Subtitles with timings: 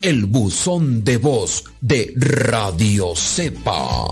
[0.00, 4.06] el buzón de voz de Radio Cepa.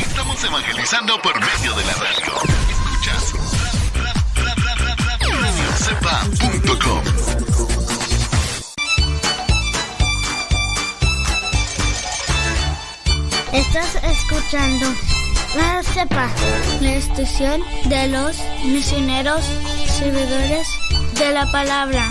[0.00, 2.32] Estamos evangelizando por medio de la radio.
[2.70, 3.32] Escuchas
[5.40, 7.02] radiocepa.com.
[13.52, 14.86] Estás escuchando
[15.54, 16.30] La Cepa,
[16.80, 19.44] la estación de los misioneros
[19.86, 20.66] servidores
[21.18, 22.10] de la palabra.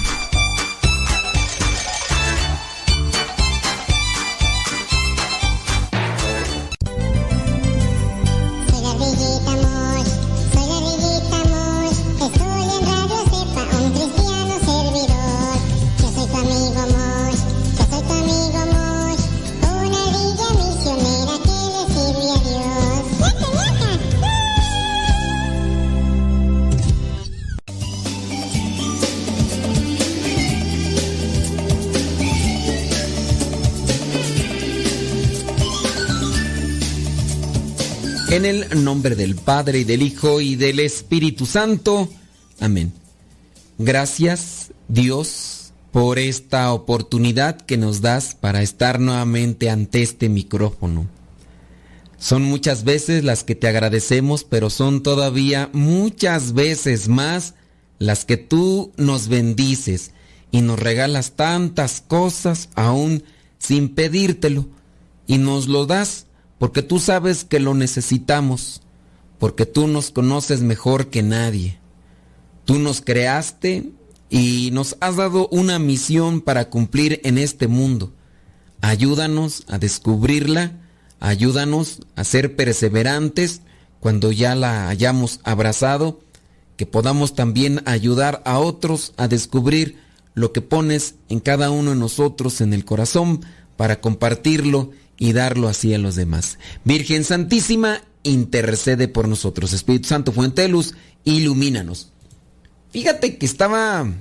[38.31, 42.07] En el nombre del Padre y del Hijo y del Espíritu Santo.
[42.62, 42.94] Amén.
[43.78, 51.07] Gracias Dios por esta oportunidad que nos das para estar nuevamente ante este micrófono.
[52.19, 57.56] Son muchas veces las que te agradecemos, pero son todavía muchas veces más
[58.00, 60.12] las que tú nos bendices
[60.51, 63.25] y nos regalas tantas cosas aún
[63.60, 64.69] sin pedírtelo
[65.28, 66.28] y nos lo das
[66.62, 68.84] porque tú sabes que lo necesitamos,
[69.40, 71.80] porque tú nos conoces mejor que nadie.
[72.66, 73.90] Tú nos creaste
[74.30, 78.13] y nos has dado una misión para cumplir en este mundo.
[78.80, 80.74] Ayúdanos a descubrirla,
[81.19, 83.64] ayúdanos a ser perseverantes
[84.00, 86.19] cuando ya la hayamos abrazado,
[86.78, 89.98] que podamos también ayudar a otros a descubrir
[90.36, 93.42] lo que pones en cada uno de nosotros en el corazón
[93.78, 96.57] para compartirlo y darlo así a los demás.
[96.83, 99.71] Virgen Santísima, intercede por nosotros.
[99.71, 100.95] Espíritu Santo, fuente de luz,
[101.25, 102.12] ilumínanos.
[102.89, 104.12] Fíjate que estaba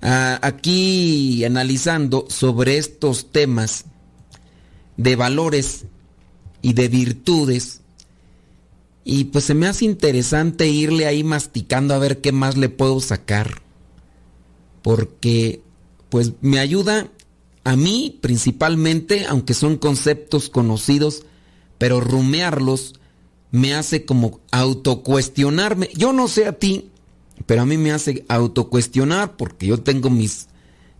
[0.00, 3.84] ah, aquí analizando sobre estos temas
[4.96, 5.84] de valores
[6.62, 7.82] y de virtudes.
[9.04, 12.98] Y pues se me hace interesante irle ahí masticando a ver qué más le puedo
[13.00, 13.60] sacar.
[14.80, 15.60] Porque
[16.08, 17.10] pues me ayuda
[17.64, 21.24] a mí principalmente, aunque son conceptos conocidos,
[21.78, 22.94] pero rumearlos
[23.50, 25.90] me hace como autocuestionarme.
[25.94, 26.90] Yo no sé a ti,
[27.46, 30.48] pero a mí me hace autocuestionar porque yo tengo mis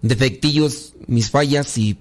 [0.02, 1.98] defectillos, mis fallas y,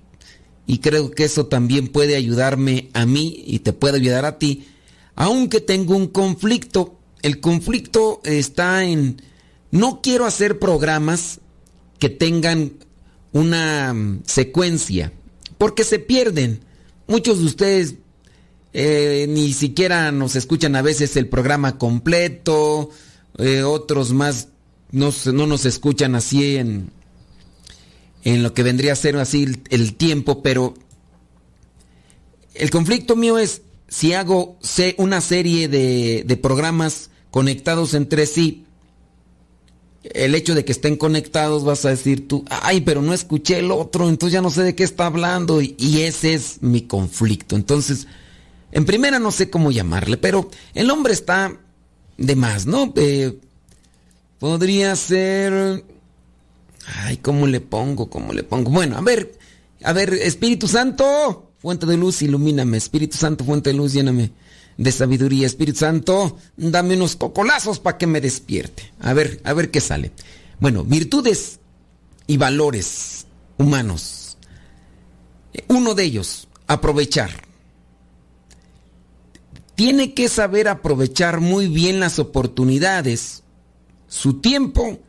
[0.68, 4.68] y creo que eso también puede ayudarme a mí y te puede ayudar a ti,
[5.16, 6.98] aunque tengo un conflicto.
[7.22, 9.22] El conflicto está en,
[9.69, 11.40] no quiero hacer programas
[12.00, 12.74] que tengan
[13.33, 15.12] una mm, secuencia,
[15.57, 16.62] porque se pierden.
[17.07, 17.95] Muchos de ustedes
[18.74, 22.89] eh, ni siquiera nos escuchan a veces el programa completo,
[23.38, 24.48] eh, otros más
[24.92, 26.92] no, no, nos escuchan así en,
[28.24, 30.74] en lo que vendría a ser así el, tiempo, pero
[32.54, 34.57] el conflicto mío es si hago
[34.98, 38.66] una serie de, de programas conectados entre sí,
[40.03, 43.71] el hecho de que estén conectados vas a decir tú, ay, pero no escuché el
[43.71, 47.56] otro, entonces ya no sé de qué está hablando y, ese es mi conflicto.
[47.56, 48.07] Entonces,
[48.71, 51.56] en primera no sé cómo llamarle, pero el hombre está
[52.18, 52.92] de más, ¿no?
[52.95, 53.38] Eh,
[54.39, 55.83] podría ser...
[57.03, 58.09] Ay, ¿cómo le pongo?
[58.09, 58.71] ¿Cómo le pongo?
[58.71, 59.38] Bueno, a ver,
[59.83, 62.77] a ver, Espíritu Santo, fuente de luz, ilumíname.
[62.77, 64.31] Espíritu Santo, fuente de luz, lléname
[64.77, 65.47] de sabiduría.
[65.47, 68.91] Espíritu Santo, dame unos cocolazos para que me despierte.
[69.00, 70.12] A ver, a ver qué sale.
[70.59, 71.59] Bueno, virtudes
[72.27, 73.25] y valores
[73.57, 74.38] humanos.
[75.68, 77.51] Uno de ellos, aprovechar
[79.81, 83.41] tiene que saber aprovechar muy bien las oportunidades,
[84.07, 85.00] su tiempo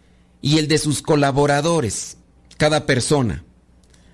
[0.40, 2.16] y el de sus colaboradores,
[2.56, 3.44] cada persona,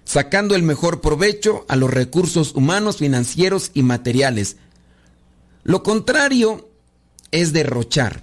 [0.05, 4.57] sacando el mejor provecho a los recursos humanos, financieros y materiales.
[5.65, 6.69] Lo contrario
[7.31, 8.23] es derrochar.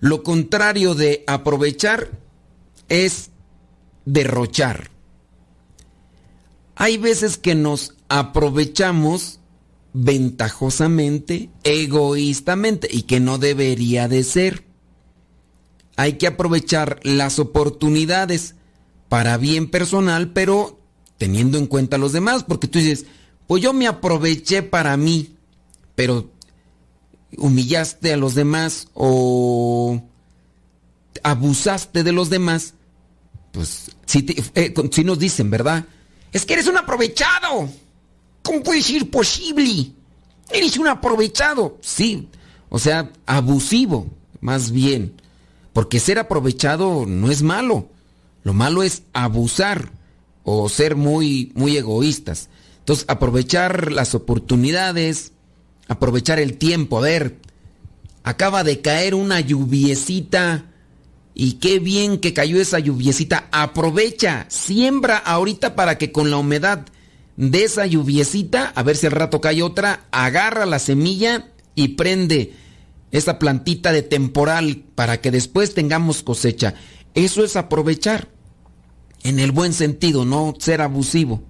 [0.00, 2.10] Lo contrario de aprovechar
[2.88, 3.30] es
[4.04, 4.90] derrochar.
[6.74, 9.40] Hay veces que nos aprovechamos
[9.94, 14.64] ventajosamente, egoístamente y que no debería de ser.
[15.96, 18.54] Hay que aprovechar las oportunidades
[19.08, 20.78] para bien personal, pero
[21.16, 23.06] teniendo en cuenta a los demás, porque tú dices,
[23.46, 25.36] pues yo me aproveché para mí,
[25.94, 26.30] pero
[27.36, 30.02] humillaste a los demás o
[31.22, 32.74] abusaste de los demás,
[33.52, 35.84] pues si, eh, si nos dicen, ¿verdad?
[36.32, 37.68] Es que eres un aprovechado.
[38.42, 39.92] ¿Cómo puede ser posible?
[40.50, 41.78] Eres un aprovechado.
[41.80, 42.28] Sí,
[42.68, 44.06] o sea, abusivo,
[44.40, 45.14] más bien.
[45.72, 47.88] Porque ser aprovechado no es malo.
[48.44, 49.90] Lo malo es abusar
[50.44, 52.48] o ser muy, muy egoístas.
[52.78, 55.32] Entonces, aprovechar las oportunidades,
[55.88, 56.98] aprovechar el tiempo.
[56.98, 57.36] A ver,
[58.22, 60.66] acaba de caer una lluviecita
[61.34, 63.48] y qué bien que cayó esa lluviecita.
[63.52, 66.86] Aprovecha, siembra ahorita para que con la humedad
[67.36, 72.54] de esa lluviecita, a ver si al rato cae otra, agarra la semilla y prende
[73.12, 76.74] esa plantita de temporal para que después tengamos cosecha.
[77.14, 78.28] Eso es aprovechar,
[79.22, 81.42] en el buen sentido, no ser abusivo.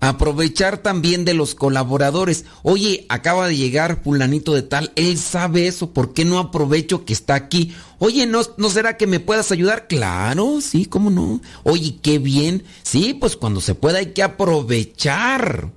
[0.00, 2.46] Aprovechar también de los colaboradores.
[2.62, 7.12] Oye, acaba de llegar fulanito de tal, él sabe eso, ¿por qué no aprovecho que
[7.12, 7.74] está aquí?
[7.98, 9.88] Oye, ¿no, ¿no será que me puedas ayudar?
[9.88, 11.42] Claro, sí, ¿cómo no?
[11.64, 12.64] Oye, qué bien.
[12.82, 15.70] Sí, pues cuando se pueda hay que aprovechar,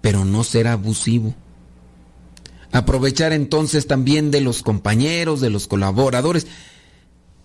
[0.00, 1.32] pero no ser abusivo.
[2.72, 6.48] Aprovechar entonces también de los compañeros, de los colaboradores,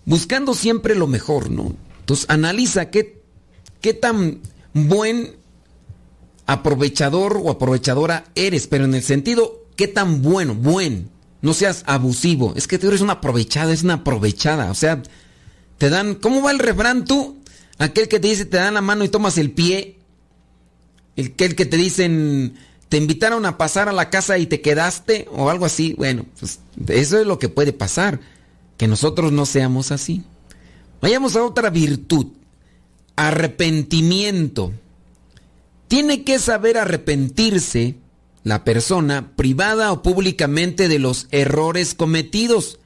[0.04, 1.76] buscando siempre lo mejor, ¿no?
[2.00, 3.22] Entonces analiza qué,
[3.80, 4.40] qué tan
[4.72, 5.36] buen
[6.48, 10.54] aprovechador o aprovechadora eres, pero en el sentido, ¿qué tan bueno?
[10.54, 11.10] Buen.
[11.42, 12.54] No seas abusivo.
[12.56, 14.70] Es que tú eres una aprovechada, es una aprovechada.
[14.70, 15.02] O sea,
[15.76, 17.36] te dan, ¿cómo va el refrán tú?
[17.76, 19.98] Aquel que te dice, te dan la mano y tomas el pie.
[21.16, 22.54] El, el que te dicen,
[22.88, 25.94] te invitaron a pasar a la casa y te quedaste o algo así.
[25.98, 28.20] Bueno, pues eso es lo que puede pasar.
[28.78, 30.24] Que nosotros no seamos así.
[31.02, 32.28] Vayamos a otra virtud.
[33.16, 34.72] Arrepentimiento.
[35.88, 37.96] Tiene que saber arrepentirse
[38.44, 42.78] la persona privada o públicamente de los errores cometidos,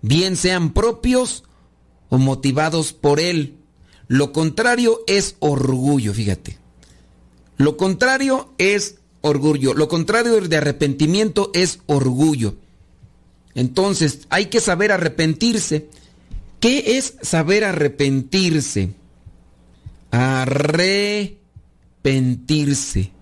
[0.00, 1.44] bien sean propios
[2.08, 3.56] o motivados por él.
[4.08, 6.58] Lo contrario es orgullo, fíjate.
[7.56, 9.72] Lo contrario es orgullo.
[9.74, 12.56] Lo contrario de arrepentimiento es orgullo.
[13.54, 15.88] Entonces, hay que saber arrepentirse.
[16.60, 18.94] ¿Qué es saber arrepentirse?
[22.04, 23.12] Arrepentirse.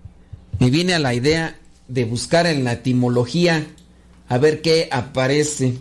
[0.59, 1.55] Me viene a la idea
[1.87, 3.67] de buscar en la etimología
[4.27, 5.75] a ver qué aparece.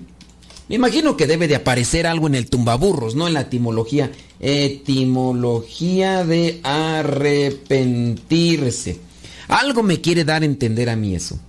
[0.68, 3.26] Me imagino que debe de aparecer algo en el tumbaburros, ¿no?
[3.28, 4.12] En la etimología.
[4.42, 9.00] Etimología de arrepentirse.
[9.48, 11.40] Algo me quiere dar a entender a mí eso.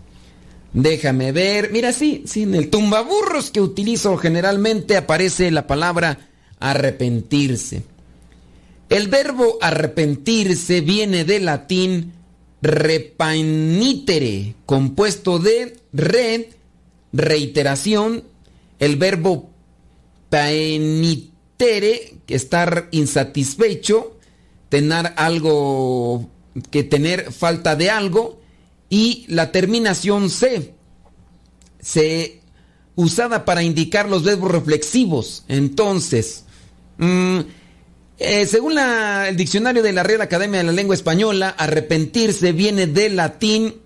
[0.72, 1.72] Déjame ver.
[1.72, 6.28] Mira, sí, sí, en el tumbaburros que utilizo generalmente aparece la palabra
[6.60, 7.82] arrepentirse.
[8.90, 12.12] El verbo arrepentirse viene del latín
[12.60, 16.50] repanitere, compuesto de re,
[17.12, 18.24] reiteración,
[18.80, 19.48] el verbo
[20.28, 24.18] paenitere, estar insatisfecho,
[24.68, 26.28] tener algo,
[26.72, 28.40] que tener falta de algo,
[28.88, 30.74] y la terminación se,
[31.80, 32.40] se
[32.96, 35.44] usada para indicar los verbos reflexivos.
[35.46, 36.44] Entonces,
[36.98, 37.40] mm,
[38.20, 43.16] eh, según el diccionario de la Real Academia de la Lengua Española, arrepentirse viene del
[43.16, 43.76] latín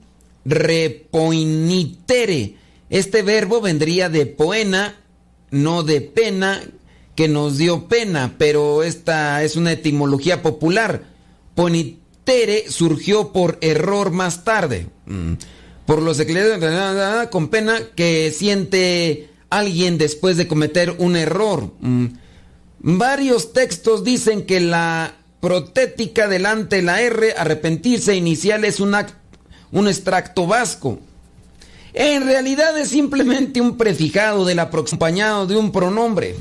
[0.45, 2.57] repoinitere.
[2.91, 4.97] Este verbo vendría de poena,
[5.53, 6.61] no de pena,
[7.15, 11.05] que nos dio pena, pero esta es una etimología popular.
[11.55, 14.89] Ponitere surgió por error más tarde.
[15.07, 15.35] Mm.
[15.87, 16.21] Por los
[17.31, 21.71] con pena que siente alguien después de cometer un error.
[22.87, 29.07] Varios textos dicen que la protética delante de la R, arrepentirse inicial, es una-
[29.73, 30.99] un extracto vasco.
[31.95, 36.37] En realidad es simplemente un prefijado del acompañado de un pronombre.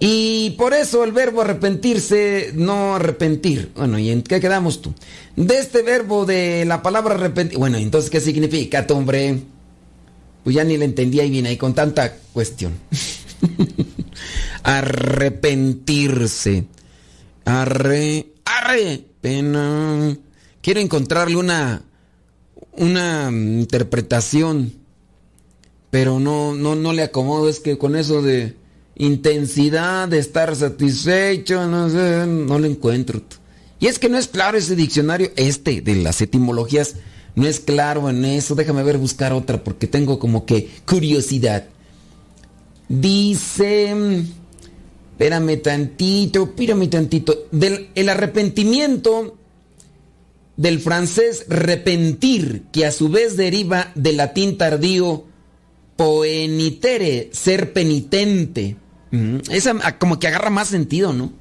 [0.00, 3.70] Y por eso el verbo arrepentirse, no arrepentir.
[3.76, 4.92] Bueno, ¿y en qué quedamos tú?
[5.36, 7.58] De este verbo de la palabra arrepentir.
[7.58, 9.38] Bueno, entonces, ¿qué significa, hombre?
[10.42, 12.72] Pues ya ni le entendía y viene ahí con tanta cuestión.
[14.62, 16.66] Arrepentirse.
[17.44, 18.26] Arre.
[18.44, 19.04] Arre.
[19.20, 20.16] Pena.
[20.60, 21.82] Quiero encontrarle una.
[22.72, 24.72] Una interpretación.
[25.90, 27.48] Pero no, no, no le acomodo.
[27.48, 28.56] Es que con eso de
[28.96, 33.22] intensidad, de estar satisfecho, no sé, no lo encuentro.
[33.78, 36.96] Y es que no es claro ese diccionario, este de las etimologías,
[37.34, 38.54] no es claro en eso.
[38.54, 41.66] Déjame ver, buscar otra, porque tengo como que curiosidad.
[42.88, 43.94] Dice,
[45.12, 49.36] espérame tantito, espérame tantito, del el arrepentimiento
[50.56, 55.24] del francés repentir, que a su vez deriva del latín tardío
[55.96, 58.76] poenitere, ser penitente.
[59.50, 61.32] Esa como que agarra más sentido, ¿no?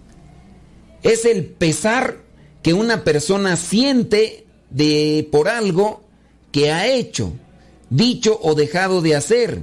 [1.03, 2.19] Es el pesar
[2.63, 6.01] que una persona siente de por algo
[6.51, 7.33] que ha hecho,
[7.89, 9.61] dicho o dejado de hacer.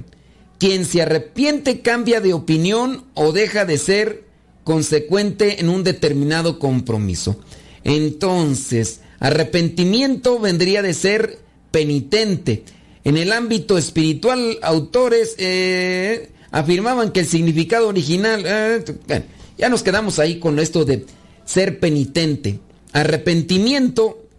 [0.63, 4.23] Quien se arrepiente cambia de opinión o deja de ser
[4.63, 7.35] consecuente en un determinado compromiso.
[7.83, 11.39] Entonces, arrepentimiento vendría de ser
[11.69, 12.63] penitente.
[13.03, 18.43] En el ámbito espiritual, autores eh, afirmaban que el significado original...
[18.45, 18.85] eh,
[19.57, 21.05] ya nos quedamos ahí con esto de
[21.43, 22.61] ser penitente.
[22.93, 24.29] Arrepentimiento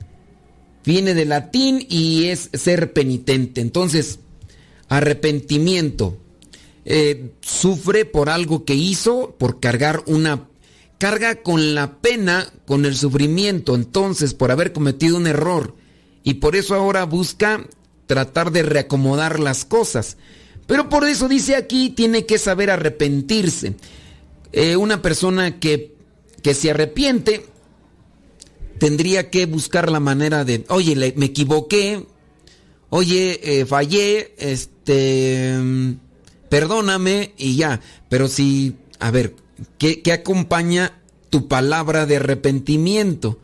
[0.86, 3.60] viene del latín y es ser penitente.
[3.60, 4.20] Entonces,
[4.88, 6.18] arrepentimiento.
[6.84, 10.48] eh, sufre por algo que hizo, por cargar una...
[10.98, 15.74] Carga con la pena, con el sufrimiento, entonces, por haber cometido un error.
[16.22, 17.66] Y por eso ahora busca
[18.06, 20.16] tratar de reacomodar las cosas.
[20.66, 23.74] Pero por eso dice aquí, tiene que saber arrepentirse.
[24.52, 25.94] Eh, una persona que,
[26.42, 27.44] que se arrepiente
[28.78, 32.06] tendría que buscar la manera de, oye, me equivoqué,
[32.90, 35.92] oye, eh, fallé, este, mm,
[36.48, 37.80] perdóname y ya.
[38.08, 39.34] Pero si, a ver,
[39.78, 41.00] ¿qué, qué acompaña
[41.30, 43.38] tu palabra de arrepentimiento?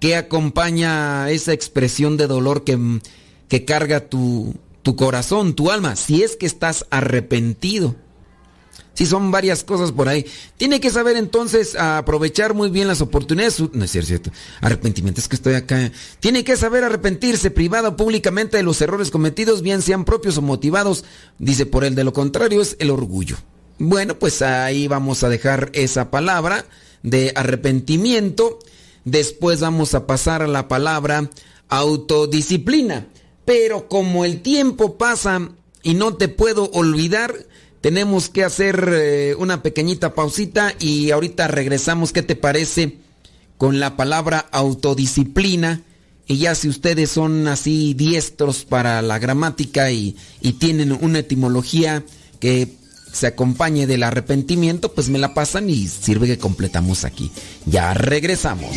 [0.00, 3.00] ¿Qué acompaña esa expresión de dolor que, mm,
[3.48, 5.96] que carga tu, tu corazón, tu alma?
[5.96, 7.96] Si es que estás arrepentido.
[8.94, 10.24] Sí, son varias cosas por ahí.
[10.56, 13.60] Tiene que saber entonces aprovechar muy bien las oportunidades.
[13.72, 14.30] No es cierto.
[14.62, 15.92] Arrepentimiento, es que estoy acá.
[16.18, 20.42] Tiene que saber arrepentirse privado o públicamente de los errores cometidos, bien sean propios o
[20.42, 21.04] motivados.
[21.38, 23.36] Dice por él, de lo contrario es el orgullo.
[23.78, 26.64] Bueno, pues ahí vamos a dejar esa palabra
[27.02, 28.58] de arrepentimiento.
[29.04, 31.28] Después vamos a pasar a la palabra
[31.68, 33.08] autodisciplina.
[33.44, 35.50] Pero como el tiempo pasa
[35.82, 37.34] y no te puedo olvidar,
[37.80, 42.12] tenemos que hacer eh, una pequeñita pausita y ahorita regresamos.
[42.12, 42.98] ¿Qué te parece
[43.58, 45.82] con la palabra autodisciplina?
[46.26, 52.04] Y ya si ustedes son así diestros para la gramática y, y tienen una etimología
[52.40, 52.74] que
[53.12, 57.30] se acompañe del arrepentimiento, pues me la pasan y sirve que completamos aquí.
[57.64, 58.76] Ya regresamos.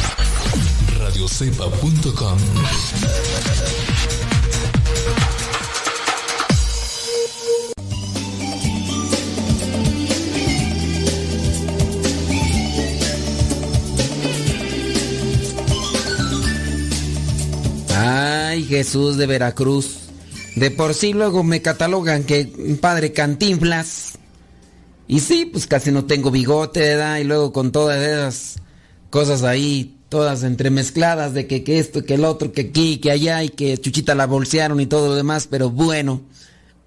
[17.95, 19.97] Ay, Jesús de Veracruz.
[20.55, 24.19] De por sí luego me catalogan que padre cantinflas.
[25.07, 27.17] Y sí, pues casi no tengo bigote, ¿verdad?
[27.17, 28.57] Y luego con todas esas
[29.09, 33.45] cosas ahí, todas entremezcladas de que, que esto, que el otro, que aquí, que allá,
[33.45, 36.19] y que Chuchita la bolsearon y todo lo demás, pero bueno.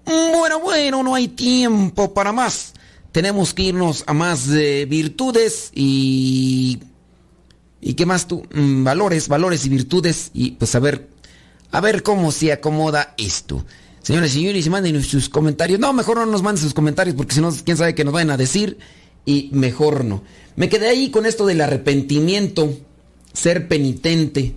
[0.05, 2.73] Bueno, bueno, no hay tiempo para más.
[3.11, 6.77] Tenemos que irnos a más de virtudes y...
[7.81, 8.43] ¿Y qué más tú?
[8.53, 10.29] Mm, valores, valores y virtudes.
[10.31, 11.09] Y pues a ver,
[11.71, 13.65] a ver cómo se acomoda esto.
[14.03, 15.79] Señores y señores, manden sus comentarios.
[15.79, 18.29] No, mejor no nos manden sus comentarios porque si no, quién sabe qué nos vayan
[18.29, 18.77] a decir.
[19.25, 20.21] Y mejor no.
[20.55, 22.71] Me quedé ahí con esto del arrepentimiento,
[23.35, 24.55] ser penitente.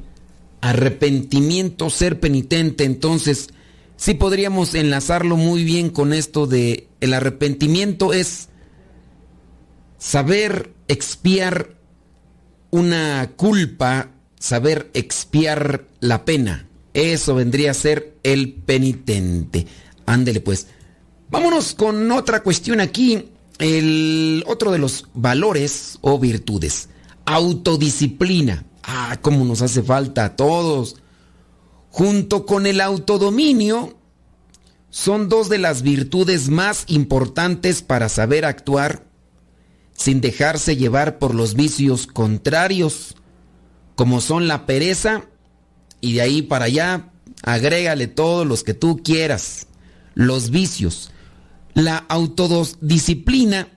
[0.60, 2.84] Arrepentimiento, ser penitente.
[2.84, 3.48] Entonces,
[3.96, 8.48] sí podríamos enlazarlo muy bien con esto de el arrepentimiento es
[9.98, 11.76] saber expiar
[12.70, 16.66] una culpa, saber expiar la pena.
[16.94, 19.66] Eso vendría a ser el penitente.
[20.06, 20.66] Ándele pues.
[21.30, 23.28] Vámonos con otra cuestión aquí.
[23.58, 26.88] El otro de los valores o virtudes.
[27.26, 28.64] Autodisciplina.
[28.90, 30.96] Ah, cómo nos hace falta a todos.
[31.90, 33.98] Junto con el autodominio,
[34.88, 39.04] son dos de las virtudes más importantes para saber actuar
[39.92, 43.14] sin dejarse llevar por los vicios contrarios,
[43.96, 45.26] como son la pereza,
[46.00, 47.10] y de ahí para allá,
[47.42, 49.66] agrégale todos los que tú quieras,
[50.14, 51.10] los vicios.
[51.74, 53.76] La autodisciplina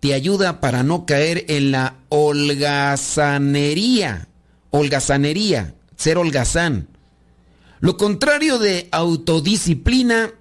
[0.00, 4.28] te ayuda para no caer en la holgazanería,
[4.76, 6.88] holgazanería, ser holgazán.
[7.78, 10.34] Lo contrario de autodisciplina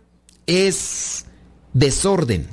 [0.48, 1.26] es
[1.74, 2.48] desorden.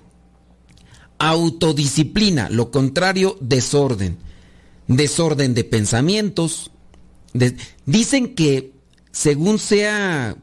[1.18, 4.18] Autodisciplina, lo contrario, desorden.
[4.88, 6.70] Desorden de pensamientos.
[7.86, 8.74] dicen que
[9.10, 10.36] según sea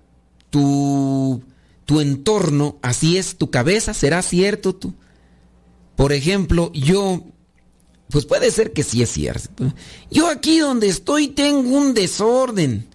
[0.49, 1.43] tu,
[1.85, 4.95] tu entorno, así es tu cabeza, será cierto tú.
[5.95, 7.25] Por ejemplo, yo,
[8.09, 9.73] pues puede ser que sí es cierto.
[10.11, 12.87] Yo aquí donde estoy tengo un desorden.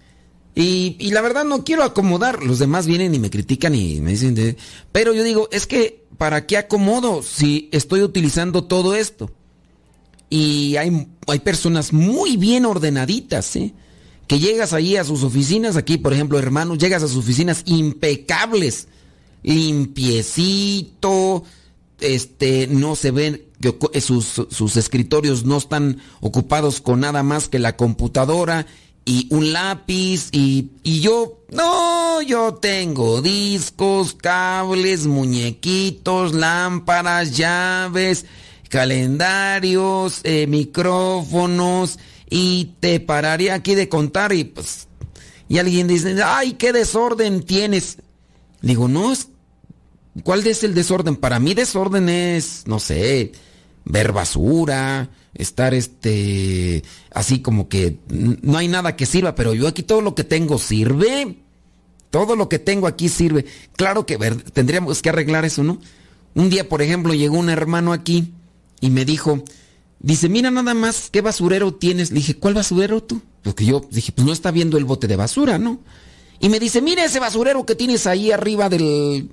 [0.55, 2.43] Y, y la verdad no quiero acomodar.
[2.43, 4.57] Los demás vienen y me critican y me dicen,
[4.91, 9.31] pero yo digo, es que ¿para qué acomodo si estoy utilizando todo esto?
[10.29, 13.73] Y hay, hay personas muy bien ordenaditas, ¿eh?
[14.27, 18.87] que llegas ahí a sus oficinas, aquí por ejemplo, hermanos, llegas a sus oficinas impecables,
[19.43, 21.43] limpiecito,
[21.99, 27.47] este, no se ven, que eh, sus, sus escritorios no están ocupados con nada más
[27.47, 28.65] que la computadora
[29.05, 38.25] y un lápiz y, y yo, no, yo tengo discos, cables, muñequitos, lámparas, llaves,
[38.69, 41.99] calendarios, eh, micrófonos
[42.29, 44.87] y te pararía aquí de contar y pues,
[45.47, 47.97] y alguien dice, ay, qué desorden tienes.
[48.61, 49.27] Digo, no, es
[50.21, 51.15] ¿Cuál es el desorden?
[51.15, 53.31] Para mí desorden es, no sé,
[53.85, 59.83] ver basura, estar este, así como que no hay nada que sirva, pero yo aquí
[59.83, 61.37] todo lo que tengo sirve.
[62.09, 63.45] Todo lo que tengo aquí sirve.
[63.75, 65.79] Claro que ver- tendríamos que arreglar eso, ¿no?
[66.35, 68.31] Un día, por ejemplo, llegó un hermano aquí
[68.81, 69.43] y me dijo,
[69.99, 72.11] dice, mira nada más, ¿qué basurero tienes?
[72.11, 73.21] Le dije, ¿cuál basurero tú?
[73.41, 75.79] Porque yo dije, pues no está viendo el bote de basura, ¿no?
[76.39, 79.29] Y me dice, mira ese basurero que tienes ahí arriba del,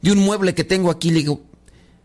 [0.00, 1.10] de un mueble que tengo aquí.
[1.10, 1.42] Le digo,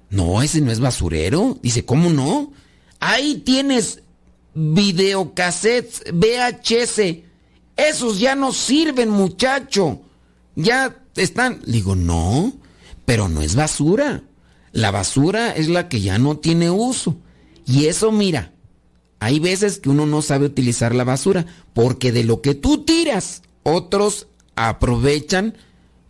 [0.09, 1.57] no, ese no es basurero.
[1.61, 2.51] Dice, ¿cómo no?
[2.99, 4.01] Ahí tienes
[4.53, 7.23] videocassettes, VHS.
[7.77, 10.01] Esos ya no sirven, muchacho.
[10.55, 11.61] Ya están.
[11.65, 12.53] Digo, no,
[13.05, 14.23] pero no es basura.
[14.71, 17.17] La basura es la que ya no tiene uso.
[17.65, 18.53] Y eso, mira,
[19.19, 23.43] hay veces que uno no sabe utilizar la basura, porque de lo que tú tiras,
[23.63, 25.55] otros aprovechan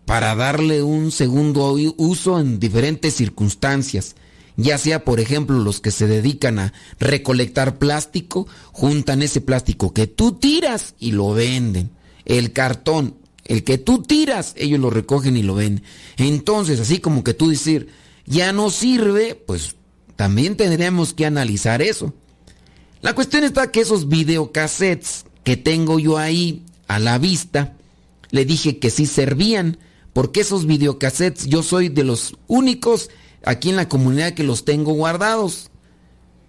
[0.10, 4.16] para darle un segundo uso en diferentes circunstancias.
[4.58, 10.08] Ya sea, por ejemplo, los que se dedican a recolectar plástico, juntan ese plástico que
[10.08, 11.92] tú tiras y lo venden.
[12.26, 15.84] El cartón, el que tú tiras, ellos lo recogen y lo venden.
[16.18, 17.90] Entonces, así como que tú decir,
[18.26, 19.76] ya no sirve, pues
[20.16, 22.16] también tendríamos que analizar eso.
[23.02, 27.76] La cuestión está que esos videocassettes que tengo yo ahí a la vista,
[28.32, 29.78] le dije que sí servían,
[30.20, 33.10] porque esos videocassettes yo soy de los únicos
[33.46, 35.72] aquí en la comunidad que los tengo guardados.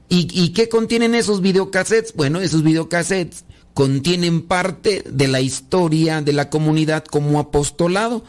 [0.08, 2.14] ¿Y, qué contienen esos videocassettes?
[2.14, 8.24] Bueno, esos videocassettes contienen parte de la historia de la comunidad como apostolado.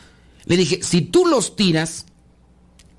[0.46, 2.06] Le dije, si tú los tiras,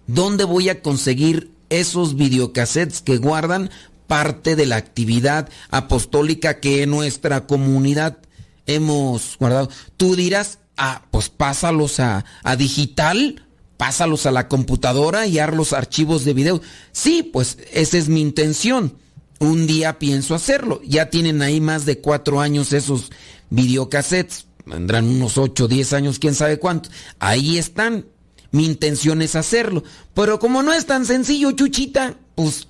[0.08, 3.70] ¿dónde voy a conseguir esos videocassettes que guardan
[4.08, 8.18] parte de la actividad apostólica que en nuestra comunidad
[8.66, 9.70] hemos guardado?
[9.96, 12.24] Tú dirás, ah, pues pásalos a,
[12.56, 16.60] digital, pásalos a la computadora y haz los archivos de video.
[16.92, 18.96] Sí, pues esa es mi intención.
[19.38, 20.80] Un día pienso hacerlo.
[20.84, 23.10] Ya tienen ahí más de cuatro años esos
[23.50, 24.46] videocassettes.
[24.64, 26.90] Vendrán unos ocho, diez años, quién sabe cuánto.
[27.18, 28.06] Ahí están.
[28.52, 29.82] Mi intención es hacerlo.
[30.14, 32.68] Pero como no es tan sencillo, Chuchita, pues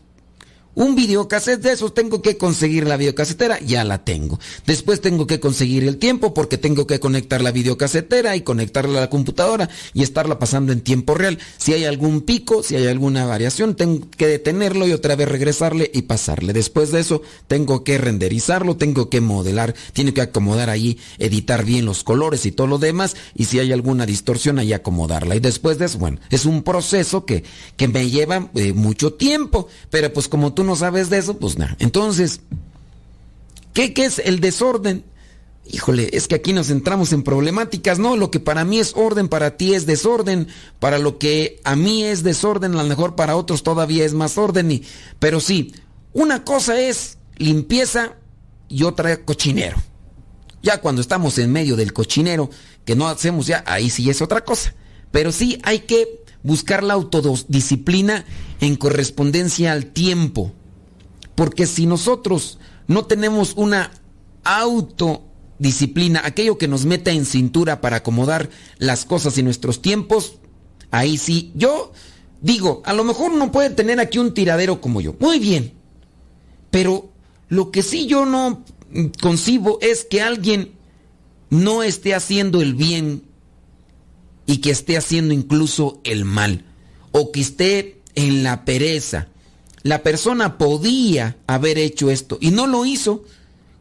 [0.74, 4.38] un videocassette de esos tengo que conseguir la videocasetera, ya la tengo.
[4.66, 9.02] Después tengo que conseguir el tiempo porque tengo que conectar la videocasetera y conectarla a
[9.02, 11.38] la computadora y estarla pasando en tiempo real.
[11.58, 15.90] Si hay algún pico, si hay alguna variación, tengo que detenerlo y otra vez regresarle
[15.92, 16.52] y pasarle.
[16.52, 21.84] Después de eso, tengo que renderizarlo, tengo que modelar, tiene que acomodar ahí, editar bien
[21.84, 23.14] los colores y todo lo demás.
[23.34, 25.36] Y si hay alguna distorsión, ahí acomodarla.
[25.36, 27.44] Y después de eso, bueno, es un proceso que,
[27.76, 29.68] que me lleva eh, mucho tiempo.
[29.90, 31.76] Pero pues como tú no sabes de eso, pues nada.
[31.78, 32.40] Entonces,
[33.72, 35.04] ¿qué, ¿qué es el desorden?
[35.70, 38.16] Híjole, es que aquí nos entramos en problemáticas, ¿no?
[38.16, 40.48] Lo que para mí es orden, para ti es desorden,
[40.80, 44.38] para lo que a mí es desorden, a lo mejor para otros todavía es más
[44.38, 44.72] orden.
[44.72, 44.82] Y,
[45.20, 45.72] pero sí,
[46.12, 48.16] una cosa es limpieza
[48.68, 49.76] y otra cochinero.
[50.62, 52.50] Ya cuando estamos en medio del cochinero,
[52.84, 54.74] que no hacemos ya, ahí sí es otra cosa.
[55.10, 58.24] Pero sí hay que buscar la autodisciplina
[58.60, 60.52] en correspondencia al tiempo.
[61.34, 63.90] Porque si nosotros no tenemos una
[64.44, 70.34] autodisciplina, aquello que nos meta en cintura para acomodar las cosas y nuestros tiempos,
[70.90, 71.92] ahí sí, yo
[72.40, 75.14] digo, a lo mejor no puede tener aquí un tiradero como yo.
[75.20, 75.72] Muy bien.
[76.70, 77.10] Pero
[77.48, 80.72] lo que sí yo no mm, concibo es que alguien
[81.50, 83.24] no esté haciendo el bien
[84.46, 86.64] y que esté haciendo incluso el mal
[87.12, 89.28] o que esté en la pereza.
[89.82, 93.24] La persona podía haber hecho esto y no lo hizo.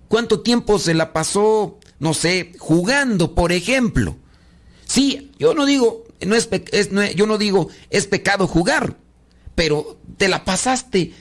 [0.08, 4.18] ¿Cuánto tiempo se la pasó, no sé, jugando, por ejemplo?
[4.86, 8.98] Sí, yo no digo, no es, es- yo no digo es pecado jugar,
[9.56, 11.14] pero te la pasaste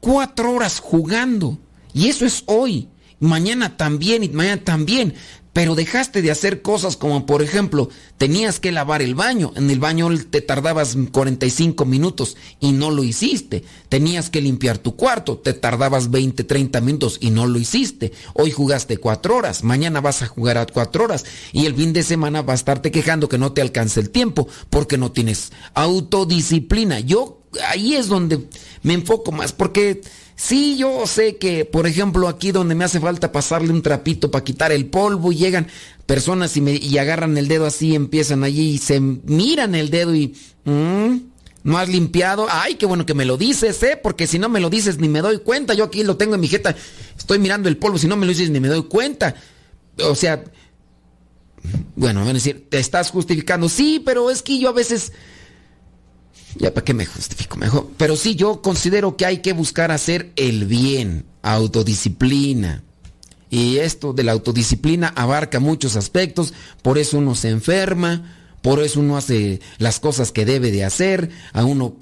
[0.00, 1.58] cuatro horas jugando
[1.92, 2.88] y eso es hoy,
[3.20, 5.14] mañana también y mañana también.
[5.54, 7.88] Pero dejaste de hacer cosas como por ejemplo,
[8.18, 13.04] tenías que lavar el baño, en el baño te tardabas 45 minutos y no lo
[13.04, 13.64] hiciste.
[13.88, 18.12] Tenías que limpiar tu cuarto, te tardabas 20, 30 minutos y no lo hiciste.
[18.34, 22.02] Hoy jugaste 4 horas, mañana vas a jugar a 4 horas y el fin de
[22.02, 26.98] semana vas a estarte quejando que no te alcance el tiempo porque no tienes autodisciplina.
[26.98, 28.48] Yo ahí es donde
[28.82, 30.00] me enfoco más porque
[30.36, 34.44] Sí, yo sé que, por ejemplo, aquí donde me hace falta pasarle un trapito para
[34.44, 35.68] quitar el polvo y llegan
[36.06, 40.14] personas y, me, y agarran el dedo así, empiezan allí y se miran el dedo
[40.14, 40.34] y...
[40.64, 42.46] Mm, ¿No has limpiado?
[42.50, 43.98] Ay, qué bueno que me lo dices, ¿eh?
[44.00, 45.72] Porque si no me lo dices ni me doy cuenta.
[45.72, 46.76] Yo aquí lo tengo en mi jeta.
[47.16, 47.96] Estoy mirando el polvo.
[47.96, 49.34] Si no me lo dices ni me doy cuenta.
[49.98, 50.44] O sea...
[51.96, 53.70] Bueno, van a decir, te estás justificando.
[53.70, 55.12] Sí, pero es que yo a veces
[56.56, 57.88] ya para qué me justifico mejor.
[57.96, 62.82] Pero sí, yo considero que hay que buscar hacer el bien, autodisciplina.
[63.50, 69.00] Y esto de la autodisciplina abarca muchos aspectos, por eso uno se enferma, por eso
[69.00, 71.96] uno hace las cosas que debe de hacer, a uno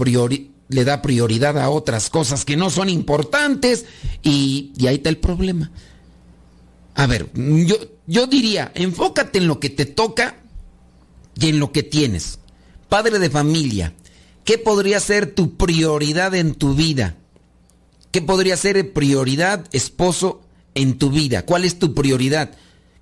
[0.69, 3.85] le da prioridad a otras cosas que no son importantes
[4.23, 5.71] y, y ahí está el problema.
[6.95, 10.37] A ver, yo, yo diría, enfócate en lo que te toca
[11.35, 12.39] y en lo que tienes.
[12.89, 13.95] Padre de familia,
[14.45, 17.17] ¿Qué podría ser tu prioridad en tu vida?
[18.11, 20.43] ¿Qué podría ser prioridad, esposo,
[20.75, 21.47] en tu vida?
[21.47, 22.51] ¿Cuál es tu prioridad?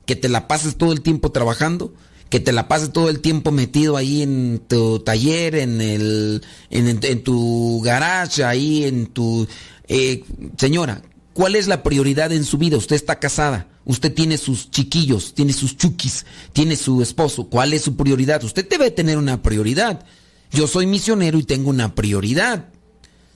[0.05, 1.95] ¿Que te la pases todo el tiempo trabajando?
[2.29, 7.25] ¿Que te la pases todo el tiempo metido ahí en tu taller, en, el, en,
[7.25, 9.49] tu garage, ahí en tu...
[9.89, 10.23] Eh,
[10.59, 12.77] señora, ¿cuál es la prioridad en su vida?
[12.77, 17.49] Usted está casada, usted tiene sus chiquillos, tiene sus chukis, tiene su esposo.
[17.49, 18.45] ¿Cuál es su prioridad?
[18.45, 20.05] Usted debe tener una prioridad.
[20.53, 22.69] Yo soy misionero y tengo una prioridad.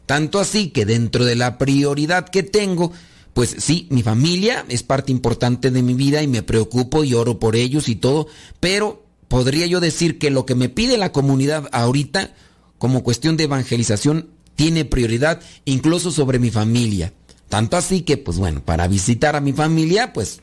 [0.07, 2.93] Tanto así que dentro de la prioridad que tengo,
[3.33, 7.39] pues sí, mi familia es parte importante de mi vida y me preocupo y oro
[7.39, 8.29] por ellos y todo,
[8.61, 12.35] pero podría yo decir que lo que me pide la comunidad ahorita,
[12.79, 17.13] como cuestión de evangelización, tiene prioridad incluso sobre mi familia.
[17.49, 20.41] Tanto así que, pues bueno, para visitar a mi familia, pues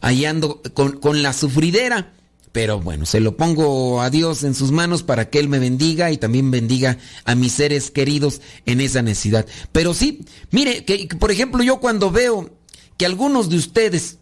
[0.00, 2.12] ahí ando con, con la sufridera.
[2.52, 6.10] Pero bueno, se lo pongo a Dios en sus manos para que Él me bendiga
[6.10, 9.46] y también bendiga a mis seres queridos en esa necesidad.
[9.70, 12.58] Pero sí, mire, que, por ejemplo yo cuando veo
[12.96, 14.18] que algunos de ustedes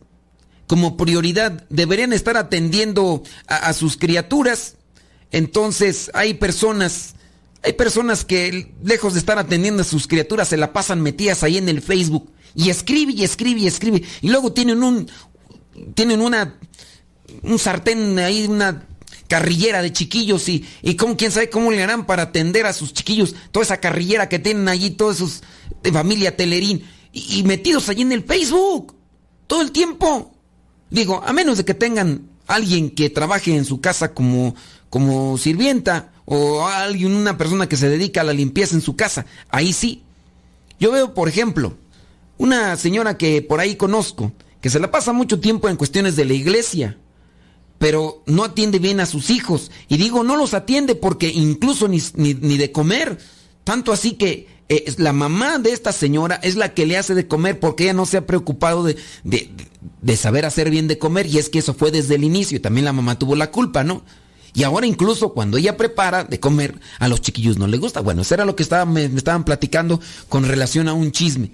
[0.66, 4.76] como prioridad deberían estar atendiendo a, sus criaturas,
[5.30, 7.14] entonces hay personas,
[7.62, 11.56] hay personas que lejos de estar atendiendo a sus criaturas se la pasan metidas ahí
[11.56, 15.08] en el Facebook y escribe y escribe y escribe y luego tienen un,
[15.94, 16.58] tienen una
[17.42, 18.86] un sartén ahí, una
[19.28, 22.92] carrillera de chiquillos y, y cómo, quién sabe cómo le harán para atender a sus
[22.92, 25.42] chiquillos, toda esa carrillera que tienen allí, todos
[25.82, 28.94] de familia Telerín, y, metidos allí en el Facebook,
[29.46, 30.32] todo el tiempo.
[30.90, 34.54] Digo, a menos de que tengan alguien que trabaje en su casa como,
[34.88, 39.26] como sirvienta o alguien, una persona que se dedica a la limpieza en su casa,
[39.50, 40.02] ahí sí.
[40.80, 41.76] Yo veo, por ejemplo,
[42.36, 46.24] una señora que por ahí conozco, que se la pasa mucho tiempo en cuestiones de
[46.24, 46.96] la iglesia
[47.78, 49.70] pero no atiende bien a sus hijos.
[49.88, 53.18] Y digo, no los atiende porque incluso ni, ni, de comer.
[53.64, 57.28] Tanto así que eh, la mamá de esta señora es la que le hace de
[57.28, 59.50] comer porque ella no se ha preocupado de, de,
[60.02, 61.26] de, saber hacer bien de comer.
[61.26, 62.56] Y es que eso fue desde el inicio.
[62.56, 64.02] Y también la mamá tuvo la culpa, ¿no?
[64.54, 68.00] Y ahora incluso cuando ella prepara de comer, a los chiquillos no les gusta.
[68.00, 71.52] Bueno, eso era lo que estaba, me estaban platicando con relación a un chisme.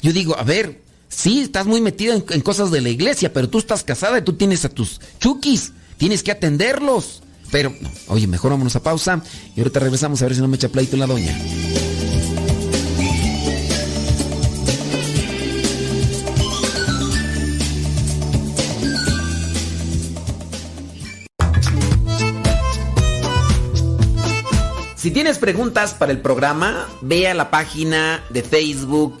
[0.00, 3.58] Yo digo, a ver, Sí, estás muy metida en, cosas de la iglesia, pero tú
[3.58, 5.72] estás casada y tú tienes a tus chukis.
[5.96, 7.22] Tienes que atenderlos.
[7.50, 7.72] Pero,
[8.08, 9.22] oye, mejor vámonos a pausa
[9.54, 11.36] y ahorita regresamos a ver si no me echa pleito la doña.
[24.96, 29.20] Si tienes preguntas para el programa, ve a la página de Facebook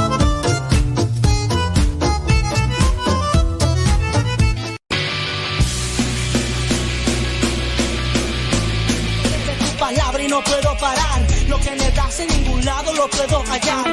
[13.01, 13.85] lo puedo hallar.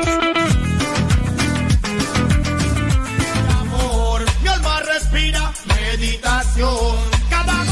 [3.19, 3.27] Mi
[3.61, 6.97] amor, mi alma respira meditación.
[7.31, 7.65] Cada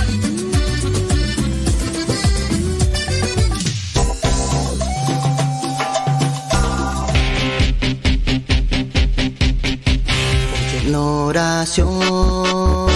[10.94, 12.95] oración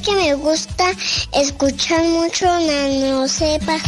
[0.00, 0.90] Que me gusta
[1.32, 3.78] escuchar mucho Nano Sepa.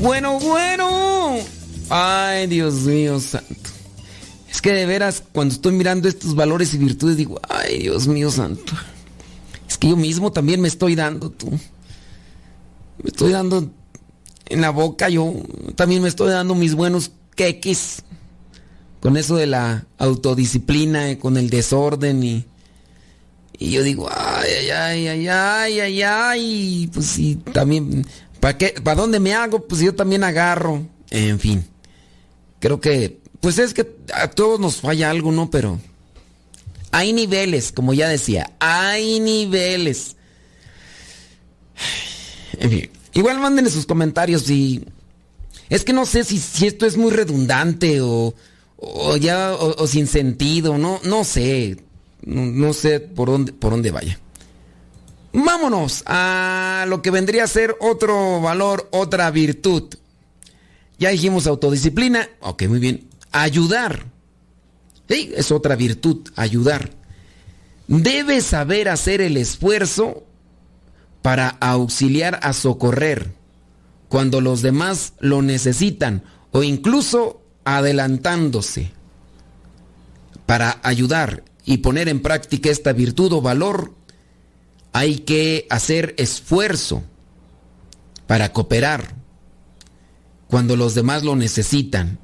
[0.00, 1.36] Bueno, bueno.
[1.90, 3.46] Ay, Dios mío santo.
[4.50, 8.30] Es que de veras, cuando estoy mirando estos valores y virtudes, digo, ay, Dios mío
[8.30, 8.72] santo.
[9.68, 11.50] Es que yo mismo también me estoy dando, tú.
[11.50, 13.70] Me estoy dando
[14.48, 15.34] en la boca, yo
[15.76, 18.02] también me estoy dando mis buenos queques.
[19.00, 22.44] Con eso de la autodisciplina, eh, con el desorden y...
[23.60, 26.90] Y yo digo, ay, ay, ay, ay, ay, ay.
[26.92, 28.06] Pues sí, también
[28.40, 28.74] ¿Para qué?
[28.82, 29.66] ¿Para dónde me hago?
[29.66, 30.86] Pues yo también agarro.
[31.10, 31.64] En fin.
[32.60, 35.50] Creo que, pues es que a todos nos falla algo, ¿no?
[35.50, 35.80] Pero
[36.90, 40.16] hay niveles, como ya decía, hay niveles.
[42.58, 42.90] En fin.
[43.18, 44.84] Igual manden sus comentarios y...
[45.68, 48.32] Es que no sé si, si esto es muy redundante o,
[48.76, 51.78] o ya o, sin sentido, no, no sé.
[52.22, 54.20] No, sé por dónde, por dónde vaya.
[55.32, 59.96] Vámonos a lo que vendría a ser otro valor, otra virtud.
[61.00, 62.28] Ya dijimos autodisciplina.
[62.38, 63.08] Ok, muy bien.
[63.32, 64.06] Ayudar.
[65.08, 66.92] Sí, es otra virtud, ayudar.
[67.88, 70.22] Debe saber hacer el esfuerzo
[71.28, 73.34] para auxiliar a socorrer
[74.08, 78.92] cuando los demás lo necesitan o incluso adelantándose.
[80.46, 83.92] Para ayudar y poner en práctica esta virtud o valor,
[84.94, 87.02] hay que hacer esfuerzo
[88.26, 89.14] para cooperar
[90.46, 92.18] cuando los demás lo necesitan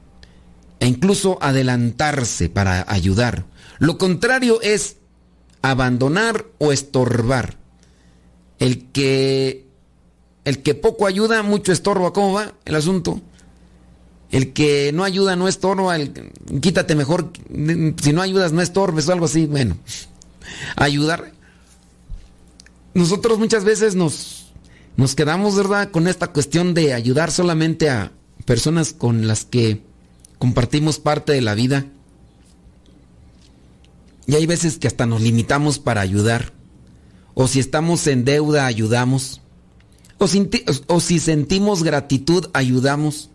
[0.80, 3.44] e incluso adelantarse para ayudar.
[3.78, 4.96] Lo contrario es
[5.60, 7.63] abandonar o estorbar.
[8.64, 9.66] El que
[10.44, 12.12] el que poco ayuda, mucho estorba.
[12.12, 13.20] ¿Cómo va el asunto?
[14.30, 16.12] El que no ayuda no estorba, el,
[16.60, 17.30] quítate mejor,
[18.02, 19.46] si no ayudas no estorbes o algo así.
[19.46, 19.76] Bueno,
[20.76, 21.34] ayudar
[22.94, 24.52] nosotros muchas veces nos,
[24.96, 28.12] nos quedamos, ¿verdad?, con esta cuestión de ayudar solamente a
[28.44, 29.82] personas con las que
[30.38, 31.86] compartimos parte de la vida.
[34.26, 36.52] Y hay veces que hasta nos limitamos para ayudar.
[37.34, 39.40] O si estamos en deuda, ayudamos.
[40.18, 43.30] O si, sentimos gratitud, ayudamos.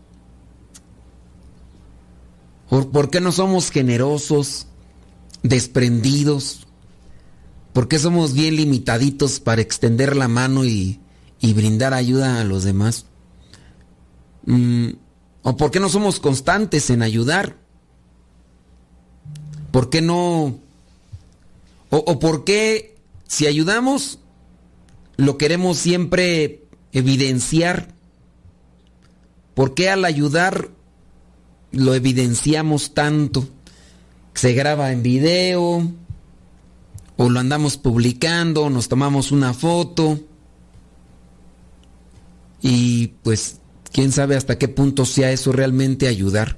[2.68, 4.66] ¿Por qué no somos generosos,
[5.42, 6.66] desprendidos?
[7.72, 10.98] ¿Por qué somos bien limitaditos para extender la mano y,
[11.40, 13.06] y brindar ayuda a los demás?
[14.46, 14.90] Mm,
[15.42, 17.58] ¿O por qué no somos constantes en ayudar?
[19.70, 20.58] ¿Por qué no?
[21.90, 22.99] O, ¿O por qué
[23.30, 24.18] si ayudamos
[25.16, 27.94] lo queremos siempre evidenciar?
[29.54, 30.70] ¿Por qué al ayudar
[31.70, 33.48] lo evidenciamos tanto?
[34.34, 35.92] Se graba en video,
[37.16, 40.18] o lo andamos publicando, nos tomamos una foto
[42.60, 43.60] y pues
[43.92, 46.56] quién sabe hasta qué punto sea eso realmente ayudar.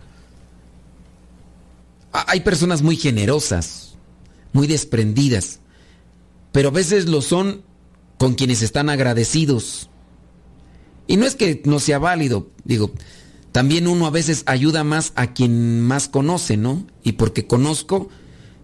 [2.13, 3.95] Hay personas muy generosas,
[4.55, 5.59] muy desprendidas,
[6.53, 7.63] pero a veces lo son
[8.19, 9.91] con quienes están agradecidos.
[11.07, 12.93] Y no es que no sea válido, digo,
[13.51, 16.87] también uno a veces ayuda más a quien más conoce, ¿no?
[17.03, 18.09] Y porque conozco,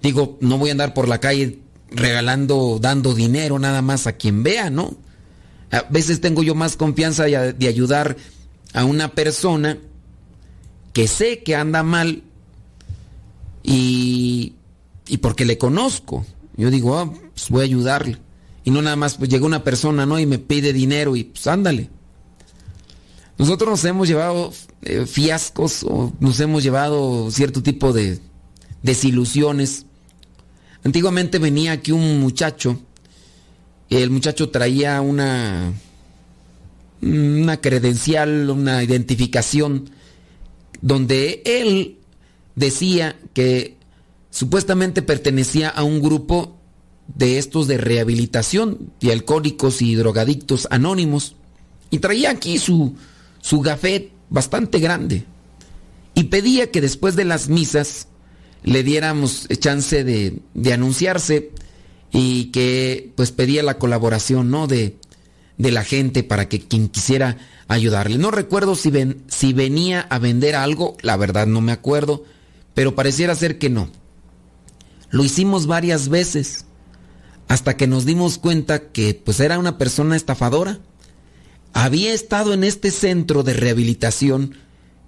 [0.03, 1.59] digo, no voy a andar por la calle
[1.91, 4.97] regalando, dando dinero nada más a quien vea, ¿no?
[5.71, 8.17] A veces tengo yo más confianza de ayudar
[8.73, 9.79] a una persona
[10.95, 12.23] que sé que anda mal
[13.63, 14.55] y,
[15.07, 16.25] y porque le conozco.
[16.59, 18.19] Yo digo, ah, pues voy a ayudarle.
[18.65, 20.19] Y no nada más, pues llega una persona, ¿no?
[20.19, 21.89] Y me pide dinero y pues ándale.
[23.39, 24.53] Nosotros nos hemos llevado
[24.83, 28.21] eh, fiascos o nos hemos llevado cierto tipo de
[28.83, 29.87] desilusiones
[30.85, 32.81] Antiguamente venía aquí un muchacho,
[33.91, 35.73] el muchacho traía una,
[37.03, 39.91] una credencial, una identificación,
[40.81, 41.99] donde él
[42.55, 43.77] decía que
[44.31, 46.59] supuestamente pertenecía a un grupo
[47.07, 51.37] de estos de rehabilitación de alcohólicos y drogadictos anónimos.
[51.91, 52.95] Y traía aquí su,
[53.41, 55.25] su gafet bastante grande.
[56.15, 58.09] Y pedía que después de las misas
[58.63, 61.53] le diéramos chance de, de anunciarse
[62.13, 64.67] y que pues pedía la colaboración, ¿no?
[64.67, 64.97] De,
[65.59, 68.19] de la gente para que quien quisiera ayudarle.
[68.19, 72.25] No recuerdo si, ven, si venía a vender algo, la verdad no me acuerdo,
[72.75, 73.91] pero pareciera ser que no.
[75.11, 76.67] Lo hicimos varias veces
[77.49, 80.79] hasta que nos dimos cuenta que pues era una persona estafadora.
[81.73, 84.55] Había estado en este centro de rehabilitación,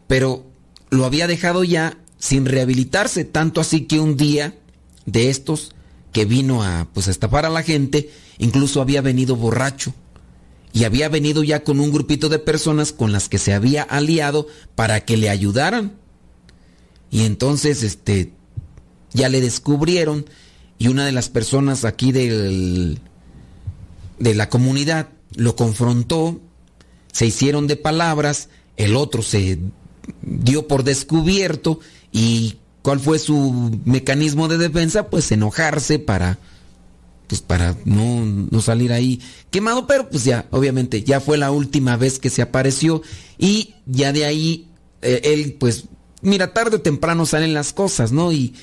[0.06, 0.46] pero
[0.90, 4.58] lo había dejado ya sin rehabilitarse, tanto así que un día
[5.06, 5.72] de estos
[6.12, 9.94] que vino a pues estafar a la gente, incluso había venido borracho
[10.72, 14.46] y había venido ya con un grupito de personas con las que se había aliado
[14.74, 15.96] para que le ayudaran.
[17.10, 18.32] Y entonces este
[19.12, 20.26] ya le descubrieron
[20.78, 23.00] y una de las personas aquí del
[24.18, 26.40] de la comunidad lo confrontó,
[27.12, 29.58] se hicieron de palabras, el otro se
[30.22, 31.80] dio por descubierto
[32.12, 35.08] y ¿cuál fue su mecanismo de defensa?
[35.08, 36.38] Pues enojarse para
[37.26, 39.20] pues para no, no, salir ahí
[39.52, 43.02] quemado, pero pues ya, obviamente, ya fue la última vez que se apareció
[43.38, 44.66] y ya de ahí
[45.00, 45.84] eh, él pues,
[46.22, 48.32] mira, tarde o temprano salen las cosas, ¿no?
[48.32, 48.54] Y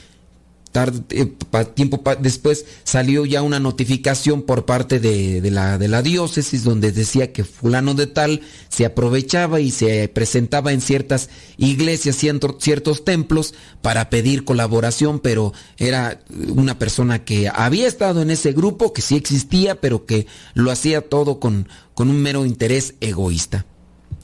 [1.10, 1.34] eh,
[1.74, 7.32] tiempo después salió ya una notificación por parte de, la, de la diócesis donde decía
[7.34, 14.10] que fulano de tal se aprovechaba y se presentaba en ciertas iglesias, ciertos templos para
[14.10, 19.82] pedir colaboración, pero era una persona que había estado en ese grupo, que sí existía,
[19.82, 23.66] pero que lo hacía todo con, con un mero interés egoísta.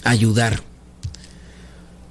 [0.04, 0.62] Ayudar.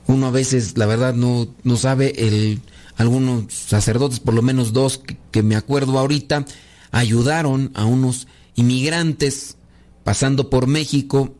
[0.07, 2.61] Uno a veces, la verdad, no, no sabe el
[2.97, 6.45] algunos sacerdotes, por lo menos dos que, me acuerdo ahorita,
[6.91, 9.57] ayudaron a unos inmigrantes
[10.05, 11.35] pasando por México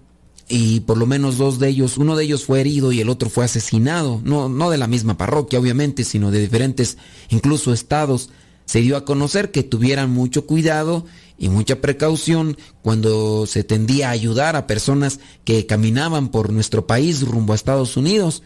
[0.49, 3.31] y por lo menos dos de ellos, uno de ellos fue herido y el otro
[3.31, 6.99] fue asesinado, no, no de la misma parroquia obviamente, sino de diferentes
[7.31, 8.31] incluso estados.
[8.65, 11.05] Se dio a conocer que tuvieran mucho cuidado
[11.37, 17.23] y mucha precaución cuando se tendía a ayudar a personas que caminaban por nuestro país
[17.23, 18.43] rumbo a Estados Unidos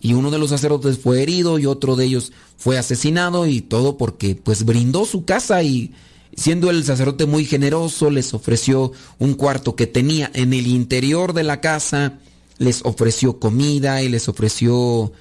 [0.00, 3.96] y uno de los sacerdotes fue herido y otro de ellos fue asesinado y todo
[3.96, 5.92] porque pues brindó su casa y
[6.36, 11.42] siendo el sacerdote muy generoso les ofreció un cuarto que tenía en el interior de
[11.42, 12.18] la casa,
[12.58, 15.12] les ofreció comida y les ofreció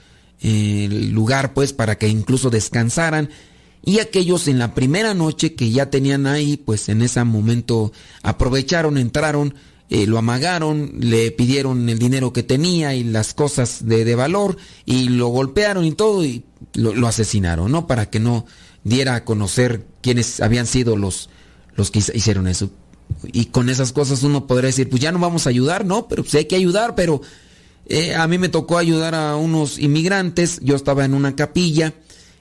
[0.41, 3.29] el eh, lugar pues para que incluso descansaran.
[3.83, 8.97] Y aquellos en la primera noche que ya tenían ahí pues en ese momento aprovecharon,
[8.97, 9.55] entraron
[9.89, 15.09] eh, lo amagaron, le pidieron el dinero que tenía y las cosas de, valor y
[15.09, 17.87] lo golpearon y todo y lo, asesinaron, ¿no?
[17.87, 18.45] Para que no
[18.83, 21.29] diera a conocer quiénes habían sido los,
[21.75, 22.69] los que hicieron eso.
[23.31, 26.09] Y con esas cosas uno podría decir, pues ya no vamos a ayudar, ¿no?
[26.09, 27.21] Pero pues hay que ayudar, pero
[27.85, 31.93] eh, a mí me tocó ayudar a unos inmigrantes, yo estaba en una capilla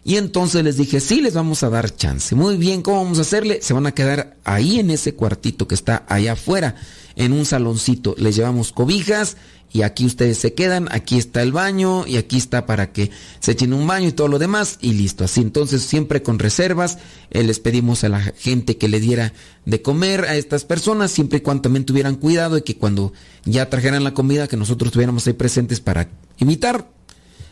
[0.07, 2.37] y entonces les dije, sí, les vamos a dar chance.
[2.37, 3.59] Muy bien, ¿cómo vamos a hacerle?
[3.61, 6.77] Se van a quedar ahí en ese cuartito que está allá afuera
[7.17, 8.15] en un saloncito.
[8.17, 9.37] Les llevamos cobijas
[9.73, 13.51] y aquí ustedes se quedan, aquí está el baño y aquí está para que se
[13.51, 15.25] echen un baño y todo lo demás y listo.
[15.25, 16.99] Así entonces siempre con reservas
[17.31, 19.33] eh, les pedimos a la gente que le diera
[19.65, 23.13] de comer a estas personas siempre y cuando también tuvieran cuidado y que cuando
[23.45, 26.96] ya trajeran la comida que nosotros estuviéramos ahí presentes para imitar.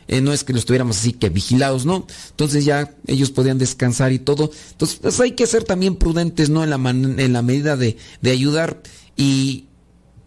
[0.08, 2.06] Eh, no es que los tuviéramos así que vigilados, ¿no?
[2.30, 4.50] Entonces ya ellos podían descansar y todo.
[4.72, 6.64] Entonces pues hay que ser también prudentes, ¿no?
[6.64, 8.82] En la, en la medida de, de ayudar
[9.16, 9.66] y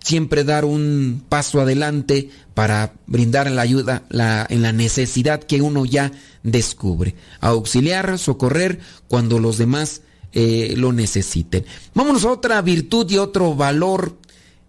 [0.03, 4.03] siempre dar un paso adelante para brindar la ayuda
[4.49, 6.11] en la necesidad que uno ya
[6.43, 7.15] descubre.
[7.41, 10.01] Auxiliar, socorrer cuando los demás
[10.33, 11.65] eh, lo necesiten.
[11.93, 14.17] Vámonos a otra virtud y otro valor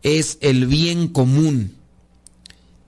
[0.03, 1.75] es el bien común.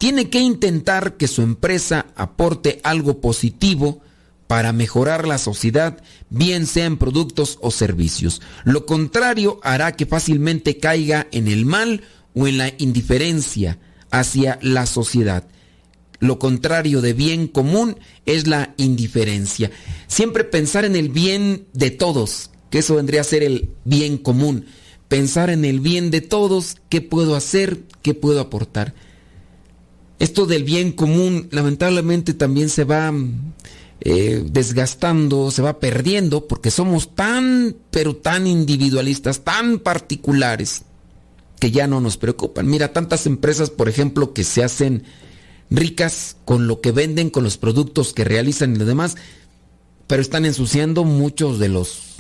[0.01, 4.01] Tiene que intentar que su empresa aporte algo positivo
[4.46, 8.40] para mejorar la sociedad, bien sea en productos o servicios.
[8.64, 12.01] Lo contrario hará que fácilmente caiga en el mal
[12.34, 13.78] o en la indiferencia
[14.11, 15.46] hacia la sociedad.
[16.18, 19.70] Lo contrario de bien común es la indiferencia.
[20.07, 24.64] Siempre pensar en el bien de todos, que eso vendría a ser el bien común.
[25.09, 28.94] Pensar en el bien de todos, qué puedo hacer, qué puedo aportar.
[30.21, 33.11] Esto del bien común lamentablemente también se va
[34.03, 40.83] eh, desgastando, se va perdiendo, porque somos tan, pero tan individualistas, tan particulares,
[41.59, 42.66] que ya no nos preocupan.
[42.68, 45.05] Mira, tantas empresas, por ejemplo, que se hacen
[45.71, 49.16] ricas con lo que venden, con los productos que realizan y lo demás,
[50.07, 52.11] pero están ensuciando muchos de los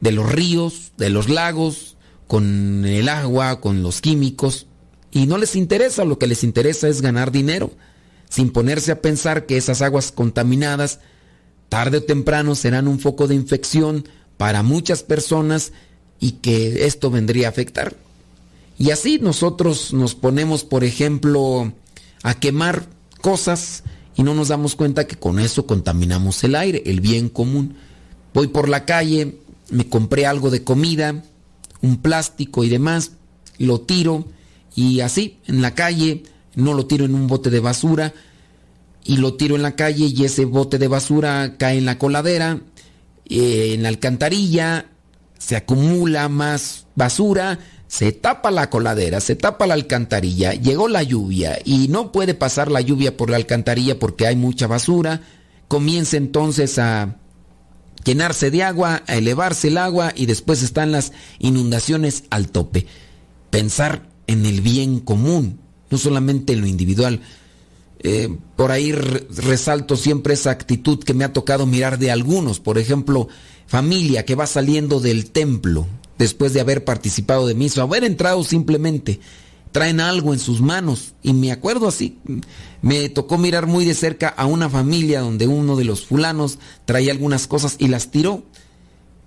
[0.00, 1.96] de los ríos, de los lagos,
[2.28, 4.67] con el agua, con los químicos,
[5.10, 7.70] y no les interesa, lo que les interesa es ganar dinero,
[8.28, 11.00] sin ponerse a pensar que esas aguas contaminadas
[11.68, 15.72] tarde o temprano serán un foco de infección para muchas personas
[16.20, 17.96] y que esto vendría a afectar.
[18.78, 21.72] Y así nosotros nos ponemos, por ejemplo,
[22.22, 22.86] a quemar
[23.20, 23.82] cosas
[24.16, 27.76] y no nos damos cuenta que con eso contaminamos el aire, el bien común.
[28.34, 29.38] Voy por la calle,
[29.70, 31.24] me compré algo de comida,
[31.82, 33.12] un plástico y demás,
[33.58, 34.24] lo tiro
[34.78, 36.22] y así en la calle,
[36.54, 38.14] no lo tiro en un bote de basura
[39.02, 42.60] y lo tiro en la calle y ese bote de basura cae en la coladera,
[43.28, 44.86] eh, en la alcantarilla,
[45.36, 47.58] se acumula más basura,
[47.88, 52.70] se tapa la coladera, se tapa la alcantarilla, llegó la lluvia y no puede pasar
[52.70, 55.22] la lluvia por la alcantarilla porque hay mucha basura,
[55.66, 57.16] comienza entonces a
[58.04, 62.86] llenarse de agua, a elevarse el agua y después están las inundaciones al tope.
[63.50, 65.58] Pensar en el bien común,
[65.90, 67.20] no solamente en lo individual.
[68.00, 72.78] Eh, por ahí resalto siempre esa actitud que me ha tocado mirar de algunos, por
[72.78, 73.26] ejemplo,
[73.66, 79.18] familia que va saliendo del templo, después de haber participado de misa, haber entrado simplemente.
[79.72, 81.12] Traen algo en sus manos.
[81.22, 82.18] Y me acuerdo así,
[82.80, 87.12] me tocó mirar muy de cerca a una familia donde uno de los fulanos traía
[87.12, 88.44] algunas cosas y las tiró.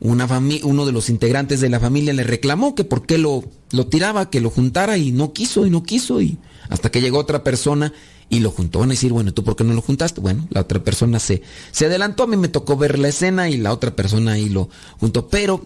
[0.03, 4.31] Uno de los integrantes de la familia le reclamó que por qué lo, lo tiraba,
[4.31, 6.21] que lo juntara y no quiso y no quiso.
[6.21, 6.39] Y
[6.69, 7.93] hasta que llegó otra persona
[8.27, 8.79] y lo juntó.
[8.79, 10.19] Van a decir, bueno, ¿tú por qué no lo juntaste?
[10.19, 13.57] Bueno, la otra persona se, se adelantó, a mí me tocó ver la escena y
[13.57, 15.27] la otra persona ahí lo juntó.
[15.27, 15.65] Pero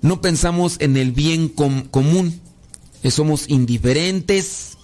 [0.00, 2.40] no pensamos en el bien común.
[3.02, 4.76] Eh, somos indiferentes,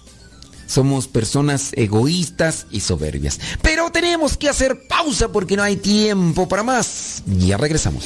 [0.67, 3.39] somos personas egoístas y soberbias.
[3.61, 7.23] Pero tenemos que hacer pausa porque no hay tiempo para más.
[7.25, 8.05] Ya regresamos.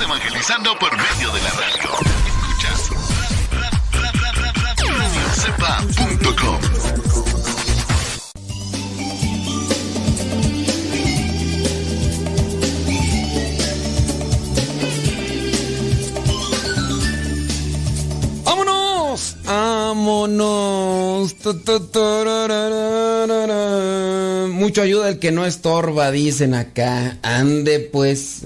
[0.00, 1.90] Evangelizando por medio de la radio.
[2.26, 2.90] Escuchas
[4.98, 6.60] radiocepa.com.
[18.44, 19.36] ¡Vámonos!
[19.44, 21.34] ¡Vámonos!
[24.50, 27.18] Mucho ayuda el que no estorba, dicen acá.
[27.22, 28.42] Ande pues.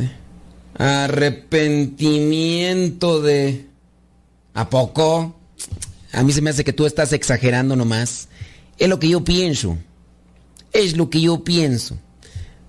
[0.77, 3.66] Arrepentimiento de...
[4.55, 5.37] ¿A poco?
[6.12, 8.29] A mí se me hace que tú estás exagerando nomás.
[8.79, 9.79] Es lo que yo pienso.
[10.72, 11.99] Es lo que yo pienso.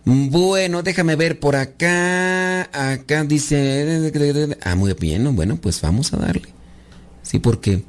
[0.04, 2.70] Bueno, déjame ver por acá.
[2.92, 4.12] Acá dice...
[4.62, 5.36] Ah, muy bien.
[5.36, 6.50] Bueno, pues vamos a darle.
[7.24, 7.84] Sí, porque...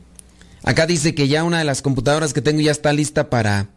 [0.62, 3.68] Acá dice que ya una de las computadoras que tengo ya está lista para...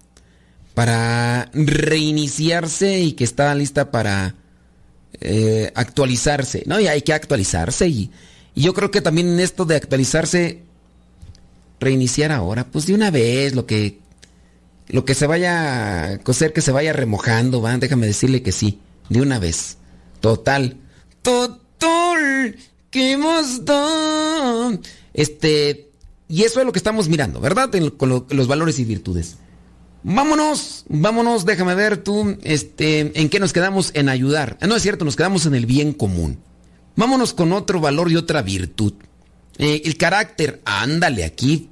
[0.74, 4.36] Para reiniciarse y que está lista para
[5.22, 6.80] eh, actualizarse, ¿no?
[6.80, 7.88] Y hay que actualizarse.
[7.88, 8.12] Y,
[8.56, 10.64] yo creo que también en esto de actualizarse,
[11.80, 14.00] reiniciar ahora, pues de una vez lo que
[14.90, 17.78] lo que se vaya a cocer, que se vaya remojando, ¿va?
[17.78, 19.78] Déjame decirle que sí, de una vez.
[20.20, 20.78] Total.
[21.22, 22.56] Total.
[22.90, 24.78] ¿Qué más da?
[25.14, 25.90] Este,
[26.28, 27.74] y eso es lo que estamos mirando, ¿verdad?
[27.76, 29.38] En- con lo- los valores y virtudes.
[30.04, 34.58] Vámonos, vámonos, déjame ver tú, este, en qué nos quedamos en ayudar.
[34.62, 36.40] Ah, No es cierto, nos quedamos en el bien común.
[36.96, 38.94] Vámonos con otro valor y otra virtud.
[39.58, 41.70] Eh, el carácter, ándale aquí.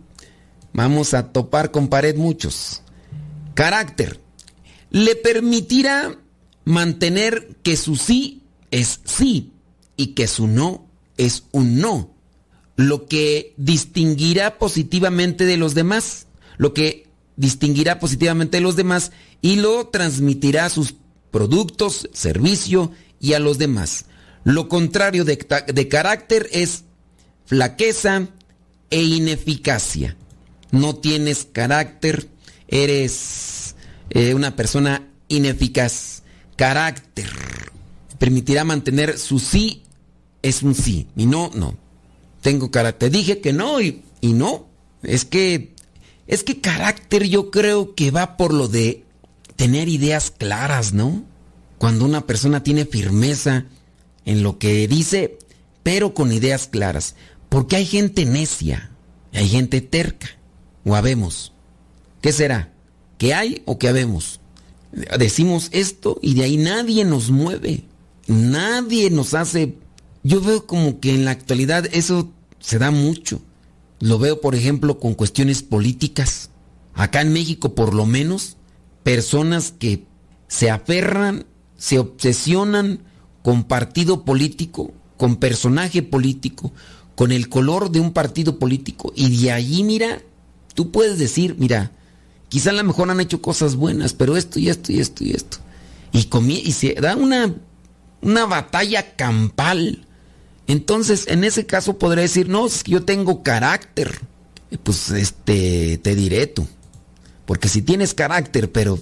[0.74, 2.82] Vamos a topar con pared muchos.
[3.54, 4.20] Carácter.
[4.90, 6.18] Le permitirá
[6.66, 9.54] mantener que su sí es sí
[9.96, 12.14] y que su no es un no.
[12.76, 16.28] Lo que distinguirá positivamente de los demás.
[16.58, 17.07] Lo que
[17.38, 19.12] distinguirá positivamente de los demás
[19.42, 20.96] y lo transmitirá a sus
[21.32, 24.06] productos, servicio y a los demás.
[24.44, 26.84] Lo contrario de carácter es
[27.46, 28.28] flaqueza
[28.90, 30.16] e ineficacia.
[30.72, 32.28] No tienes carácter,
[32.68, 33.76] eres
[34.10, 36.24] eh, una persona ineficaz.
[36.56, 37.30] Carácter
[38.18, 39.84] permitirá mantener su sí
[40.42, 41.78] es un sí y no, no.
[42.42, 43.12] Tengo carácter.
[43.12, 44.68] Dije que no y, y no.
[45.04, 45.76] Es que
[46.28, 49.06] es que carácter yo creo que va por lo de
[49.56, 51.24] tener ideas claras, ¿no?
[51.78, 53.66] Cuando una persona tiene firmeza
[54.26, 55.38] en lo que dice,
[55.84, 57.16] pero con ideas claras.
[57.50, 58.92] Porque hay gente necia,
[59.34, 60.28] hay gente terca,
[60.84, 61.54] o habemos.
[62.22, 62.74] ¿Qué será?
[63.18, 64.40] ¿Que hay o que habemos?
[65.18, 67.84] Decimos esto y de ahí nadie nos mueve,
[68.28, 69.76] nadie nos hace...
[70.24, 73.42] Yo veo como que en la actualidad eso se da mucho.
[74.00, 76.50] Lo veo, por ejemplo, con cuestiones políticas.
[76.94, 78.58] Acá en México, por lo menos,
[79.04, 80.06] personas que
[80.48, 81.46] se aferran,
[81.78, 83.00] se obsesionan
[83.44, 86.72] con partido político, con personaje político,
[87.16, 89.14] con el color de un partido político.
[89.16, 90.22] Y de allí, mira,
[90.74, 91.92] tú puedes decir, mira,
[92.50, 95.32] quizá a lo mejor han hecho cosas buenas, pero esto y esto y esto y
[95.32, 95.58] esto.
[96.12, 97.54] Y, y se da una,
[98.22, 100.07] una batalla campal.
[100.68, 104.20] Entonces, en ese caso podré decir, no, es que yo tengo carácter.
[104.84, 106.68] Pues este, te diré tú.
[107.46, 109.00] Porque si tienes carácter, pero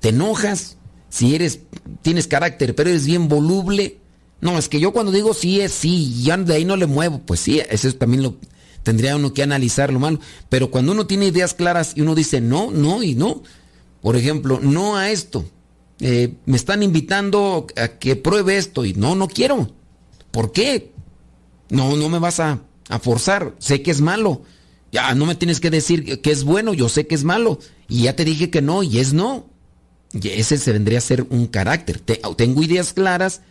[0.00, 0.76] te enojas,
[1.08, 1.60] si eres,
[2.02, 3.98] tienes carácter, pero eres bien voluble.
[4.42, 7.22] No, es que yo cuando digo sí es sí, ya de ahí no le muevo.
[7.24, 8.36] Pues sí, eso también lo
[8.82, 10.20] tendría uno que analizar lo malo.
[10.50, 13.42] Pero cuando uno tiene ideas claras y uno dice no, no y no.
[14.02, 15.46] Por ejemplo, no a esto.
[16.00, 19.72] Eh, me están invitando a que pruebe esto y no, no quiero.
[20.30, 20.92] ¿Por qué?
[21.70, 23.54] No, no me vas a, a forzar.
[23.58, 24.42] Sé que es malo.
[24.92, 27.58] Ya no me tienes que decir que es bueno, yo sé que es malo.
[27.88, 29.46] Y ya te dije que no, y es no.
[30.12, 31.98] Y ese se vendría a ser un carácter.
[32.00, 33.42] Te- tengo ideas claras,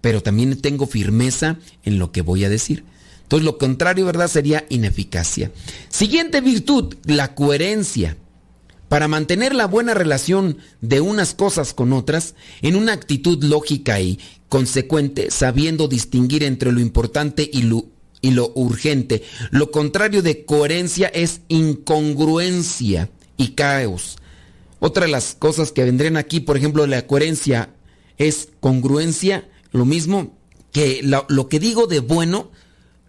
[0.00, 2.84] pero también tengo firmeza en lo que voy a decir.
[3.22, 4.28] Entonces, lo contrario, ¿verdad?
[4.28, 5.50] Sería ineficacia.
[5.88, 8.16] Siguiente virtud, la coherencia.
[8.88, 14.20] Para mantener la buena relación de unas cosas con otras en una actitud lógica y
[14.54, 19.24] consecuente, sabiendo distinguir entre lo importante y lo, urgente.
[19.50, 24.16] Lo contrario de coherencia es incongruencia y caos.
[24.78, 27.74] Otra de las cosas que vendrían aquí, por ejemplo, la coherencia
[28.16, 30.38] es congruencia, lo mismo
[30.70, 32.52] que lo, que digo de bueno,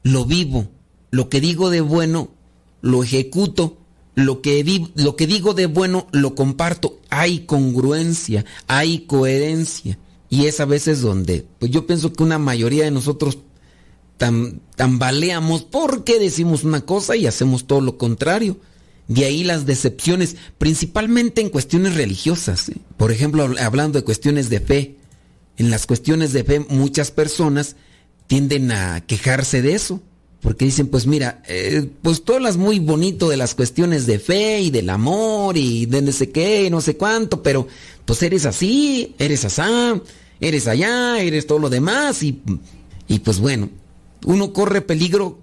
[0.02, 0.68] lo vivo.
[1.12, 2.32] Lo que digo de bueno,
[2.82, 3.78] lo ejecuto.
[4.16, 4.64] Lo que,
[4.96, 7.00] lo que digo de bueno, lo comparto.
[7.12, 10.00] Hay congruencia, hay coherencia.
[10.36, 13.38] Y es a veces donde, pues yo pienso que una mayoría de nosotros
[14.20, 18.58] tam- tambaleamos porque decimos una cosa y hacemos todo lo contrario.
[19.08, 22.70] De ahí las decepciones, principalmente en cuestiones religiosas.
[22.70, 22.78] ¿eh?
[22.98, 24.96] Por ejemplo, habl- hablando de cuestiones de fe.
[25.58, 27.78] En las cuestiones de fe muchas personas
[28.28, 30.02] tienden a quejarse de eso.
[30.42, 34.60] Porque dicen, pues mira, eh, pues tú hablas muy bonito de las cuestiones de fe
[34.62, 37.68] y del amor y de no sé qué y no sé cuánto, pero
[38.06, 40.00] pues eres así, eres asá,
[40.40, 42.42] eres allá, eres todo lo demás y,
[43.08, 43.70] y pues bueno,
[44.26, 45.40] uno corre peligro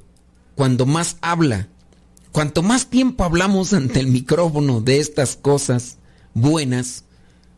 [0.55, 1.69] cuando más habla.
[2.33, 5.99] Cuanto más tiempo hablamos ante el micrófono de estas cosas
[6.35, 7.05] buenas,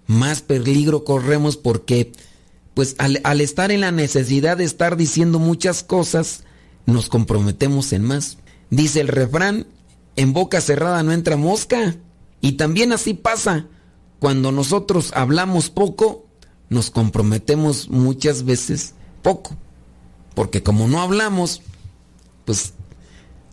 [0.07, 2.12] más peligro corremos porque
[2.74, 6.43] pues al, al estar en la necesidad de estar diciendo muchas cosas,
[6.87, 8.39] nos comprometemos en más.
[8.70, 9.66] Dice el refrán,
[10.16, 11.97] en boca cerrada no entra mosca.
[12.41, 13.66] Y también así pasa.
[14.18, 16.23] Cuando nosotros hablamos poco,
[16.74, 19.56] nos comprometemos muchas veces poco.
[20.34, 21.62] Porque como no hablamos,
[22.44, 22.74] pues,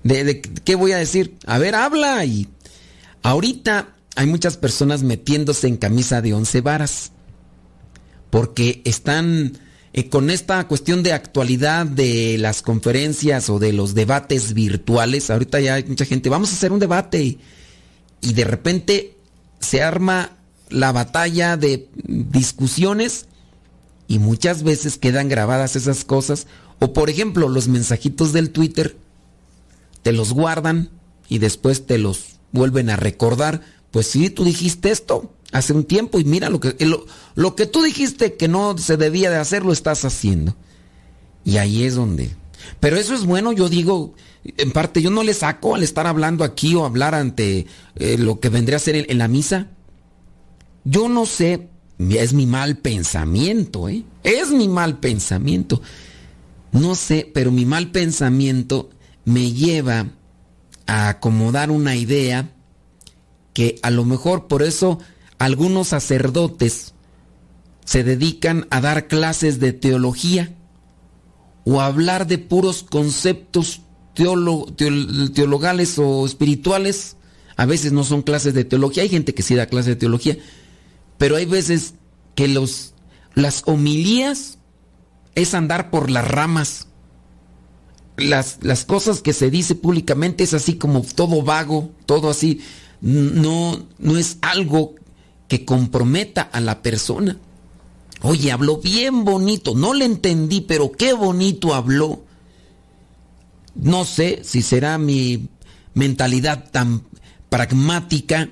[0.03, 1.37] ¿de, qué voy a decir?
[1.45, 2.25] A ver, habla.
[2.25, 2.49] Y
[3.21, 7.11] ahorita hay muchas personas metiéndose en camisa de once varas.
[8.31, 9.59] Porque están
[9.93, 15.29] eh, con esta cuestión de actualidad de las conferencias o de los debates virtuales.
[15.29, 17.37] Ahorita ya hay mucha gente, vamos a hacer un debate.
[18.21, 19.17] Y de repente
[19.59, 20.37] se arma
[20.71, 23.27] la batalla de discusiones
[24.07, 26.47] y muchas veces quedan grabadas esas cosas.
[26.79, 28.97] O por ejemplo, los mensajitos del Twitter
[30.01, 30.89] te los guardan
[31.29, 33.61] y después te los vuelven a recordar.
[33.91, 37.05] Pues sí, tú dijiste esto hace un tiempo y mira lo que, lo,
[37.35, 40.55] lo que tú dijiste que no se debía de hacer, lo estás haciendo.
[41.43, 42.35] Y ahí es donde...
[42.79, 44.13] Pero eso es bueno, yo digo,
[44.43, 47.65] en parte yo no le saco al estar hablando aquí o hablar ante
[47.95, 49.67] eh, lo que vendría a ser en, en la misa.
[50.83, 51.69] Yo no sé,
[51.99, 54.03] es mi mal pensamiento, ¿eh?
[54.23, 55.81] Es mi mal pensamiento.
[56.71, 58.89] No sé, pero mi mal pensamiento
[59.25, 60.07] me lleva
[60.87, 62.51] a acomodar una idea
[63.53, 64.99] que a lo mejor por eso
[65.37, 66.93] algunos sacerdotes
[67.85, 70.55] se dedican a dar clases de teología
[71.65, 73.81] o a hablar de puros conceptos
[74.15, 77.17] teolo- teol- teologales o espirituales.
[77.57, 80.37] A veces no son clases de teología, hay gente que sí da clases de teología,
[81.21, 81.93] pero hay veces
[82.33, 82.95] que los,
[83.35, 84.57] las homilías
[85.35, 86.87] es andar por las ramas.
[88.17, 92.61] Las, las cosas que se dice públicamente es así como todo vago, todo así.
[93.01, 94.95] No, no es algo
[95.47, 97.37] que comprometa a la persona.
[98.23, 102.23] Oye, habló bien bonito, no le entendí, pero qué bonito habló.
[103.75, 105.49] No sé si será mi
[105.93, 107.03] mentalidad tan
[107.49, 108.49] pragmática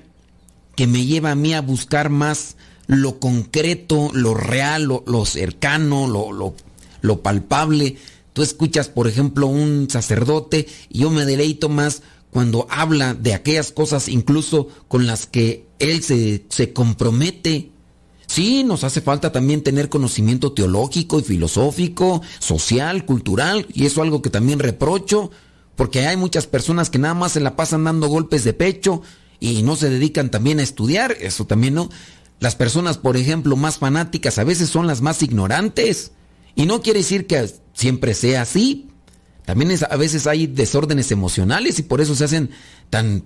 [0.76, 2.56] que me lleva a mí a buscar más
[2.90, 7.96] lo concreto, lo real, lo, cercano, lo, palpable.
[8.32, 13.70] Tú escuchas, por ejemplo, un sacerdote y yo me deleito más cuando habla de aquellas
[13.70, 17.70] cosas incluso con las que él se, se compromete.
[18.26, 24.06] Sí, nos hace falta también tener conocimiento teológico y filosófico, social, cultural, y eso es
[24.06, 25.30] algo que también reprocho,
[25.76, 29.02] porque hay muchas personas que nada más se la pasan dando golpes de pecho
[29.40, 31.88] y no se dedican también a estudiar, eso también no.
[32.40, 36.12] Las personas, por ejemplo, más fanáticas a veces son las más ignorantes,
[36.54, 38.88] y no quiere decir que siempre sea así.
[39.44, 42.50] También a veces hay desórdenes emocionales y por eso se hacen
[42.88, 43.24] tan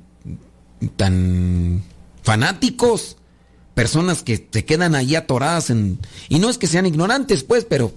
[0.97, 1.83] tan
[2.23, 3.17] fanáticos,
[3.75, 5.99] personas que se quedan ahí atoradas en
[6.29, 7.93] y no es que sean ignorantes, pues, pero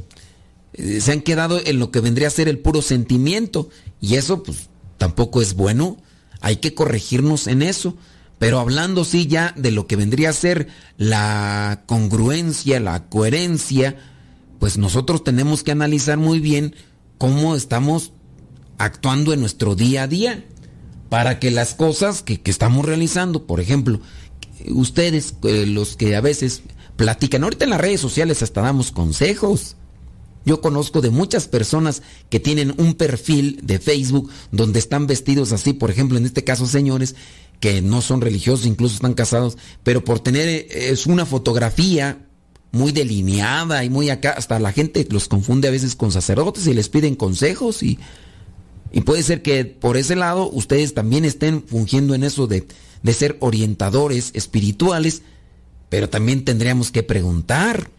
[0.73, 3.69] eh, se han quedado en lo que vendría a ser el puro sentimiento
[4.01, 5.97] y eso pues tampoco es bueno.
[6.41, 7.95] Hay que corregirnos en eso.
[8.39, 10.67] Pero hablando sí ya de lo que vendría a ser
[10.97, 13.97] la congruencia, la coherencia,
[14.59, 16.75] pues nosotros tenemos que analizar muy bien
[17.17, 18.13] cómo estamos
[18.77, 20.45] actuando en nuestro día a día
[21.09, 24.01] para que las cosas que, que estamos realizando, por ejemplo,
[24.69, 26.61] ustedes, eh, los que a veces
[26.95, 29.75] platican, ahorita en las redes sociales hasta damos consejos.
[30.45, 35.73] Yo conozco de muchas personas que tienen un perfil de Facebook donde están vestidos así,
[35.73, 37.15] por ejemplo, en este caso señores
[37.59, 42.27] que no son religiosos, incluso están casados, pero por tener es una fotografía
[42.71, 46.73] muy delineada y muy acá, hasta la gente los confunde a veces con sacerdotes y
[46.73, 47.97] les piden consejos y,
[48.91, 52.67] y puede ser que por ese lado ustedes también estén fungiendo en eso de,
[53.03, 55.23] de ser orientadores espirituales,
[55.89, 57.89] pero también tendríamos que preguntar,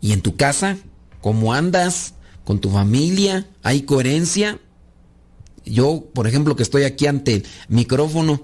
[0.00, 0.78] ¿y en tu casa
[1.20, 2.14] cómo andas?
[2.44, 3.46] ¿Con tu familia?
[3.62, 4.58] ¿Hay coherencia?
[5.64, 8.42] Yo, por ejemplo, que estoy aquí ante el micrófono,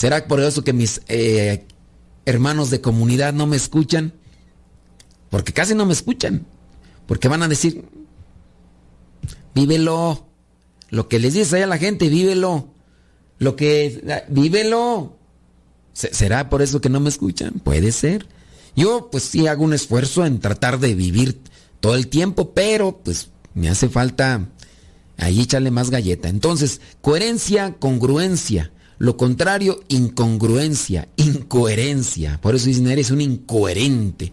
[0.00, 1.66] ¿será por eso que mis eh,
[2.24, 4.14] hermanos de comunidad no me escuchan?
[5.28, 6.46] Porque casi no me escuchan.
[7.06, 7.84] Porque van a decir,
[9.54, 10.26] vívelo.
[10.88, 12.68] Lo que les dices ahí a la gente, vívelo.
[13.38, 15.16] Lo que, vívelo.
[15.92, 17.60] Se- ¿Será por eso que no me escuchan?
[17.62, 18.26] Puede ser.
[18.76, 21.40] Yo pues sí hago un esfuerzo en tratar de vivir
[21.80, 24.48] todo el tiempo, pero pues me hace falta
[25.18, 26.28] ahí echarle más galleta.
[26.28, 28.72] Entonces, coherencia, congruencia.
[29.00, 32.38] Lo contrario, incongruencia, incoherencia.
[32.42, 34.30] Por eso dicen, eres un incoherente.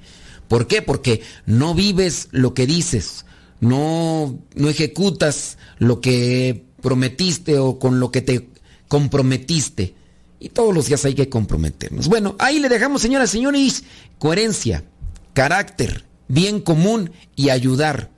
[0.50, 0.82] ¿Por qué?
[0.82, 3.24] Porque no vives lo que dices,
[3.62, 8.50] no, no ejecutas lo que prometiste o con lo que te
[8.90, 9.96] comprometiste.
[10.38, 12.10] Y todos los días hay que comprometernos.
[12.10, 13.86] Bueno, ahí le dejamos, señoras y señores,
[14.20, 14.84] coherencia,
[15.32, 18.12] carácter, bien común y ayudar.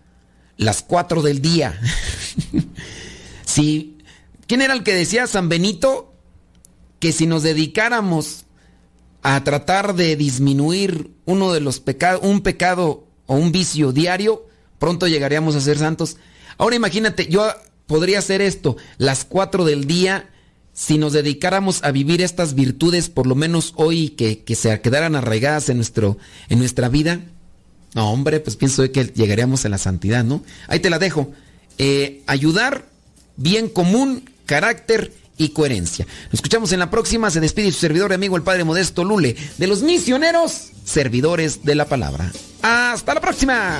[0.57, 1.79] Las cuatro del día.
[3.45, 3.99] si,
[4.47, 6.08] ¿Quién era el que decía San Benito?
[6.99, 8.45] Que si nos dedicáramos
[9.21, 14.45] a tratar de disminuir uno de los pecados, un pecado o un vicio diario,
[14.79, 16.17] pronto llegaríamos a ser santos.
[16.57, 17.47] Ahora imagínate, yo
[17.87, 20.29] podría hacer esto, las cuatro del día,
[20.73, 25.15] si nos dedicáramos a vivir estas virtudes, por lo menos hoy, que, que se quedaran
[25.15, 27.19] arraigadas en, nuestro, en nuestra vida.
[27.95, 30.43] No, hombre, pues pienso que llegaríamos a la santidad, ¿no?
[30.67, 31.31] Ahí te la dejo.
[31.77, 32.85] Eh, ayudar,
[33.35, 36.05] bien común, carácter y coherencia.
[36.25, 37.31] Nos escuchamos en la próxima.
[37.31, 41.73] Se despide su servidor y amigo el Padre Modesto Lule de los misioneros servidores de
[41.73, 42.31] la palabra.
[42.61, 43.79] Hasta la próxima.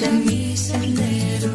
[0.00, 1.52] Luz en mi sendero.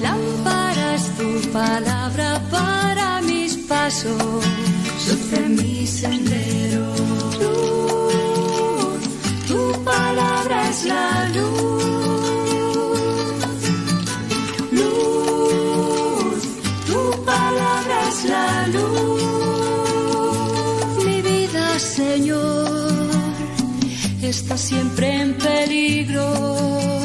[0.00, 4.44] Lámpara es tu palabra para mis pasos,
[5.08, 6.94] luz en mi sendero.
[7.40, 9.02] Luz,
[9.46, 11.82] tu palabra es la luz.
[14.72, 16.42] Luz,
[16.86, 19.22] tu palabra es la luz.
[21.04, 23.10] Mi vida, Señor,
[24.22, 27.01] está siempre en peligro.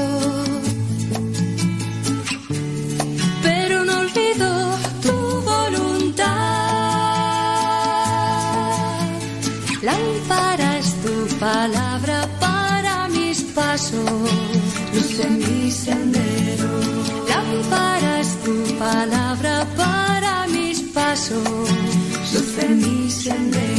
[13.77, 14.31] Mis pasos,
[14.93, 16.69] luz en mi sendero.
[17.29, 21.69] Lámpara es tu palabra para mis pasos,
[22.33, 23.76] luz en mi sendero.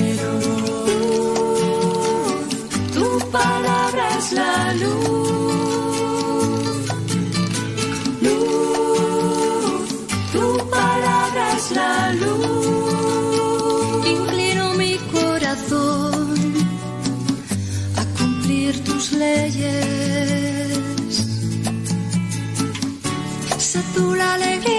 [24.43, 24.78] Alegría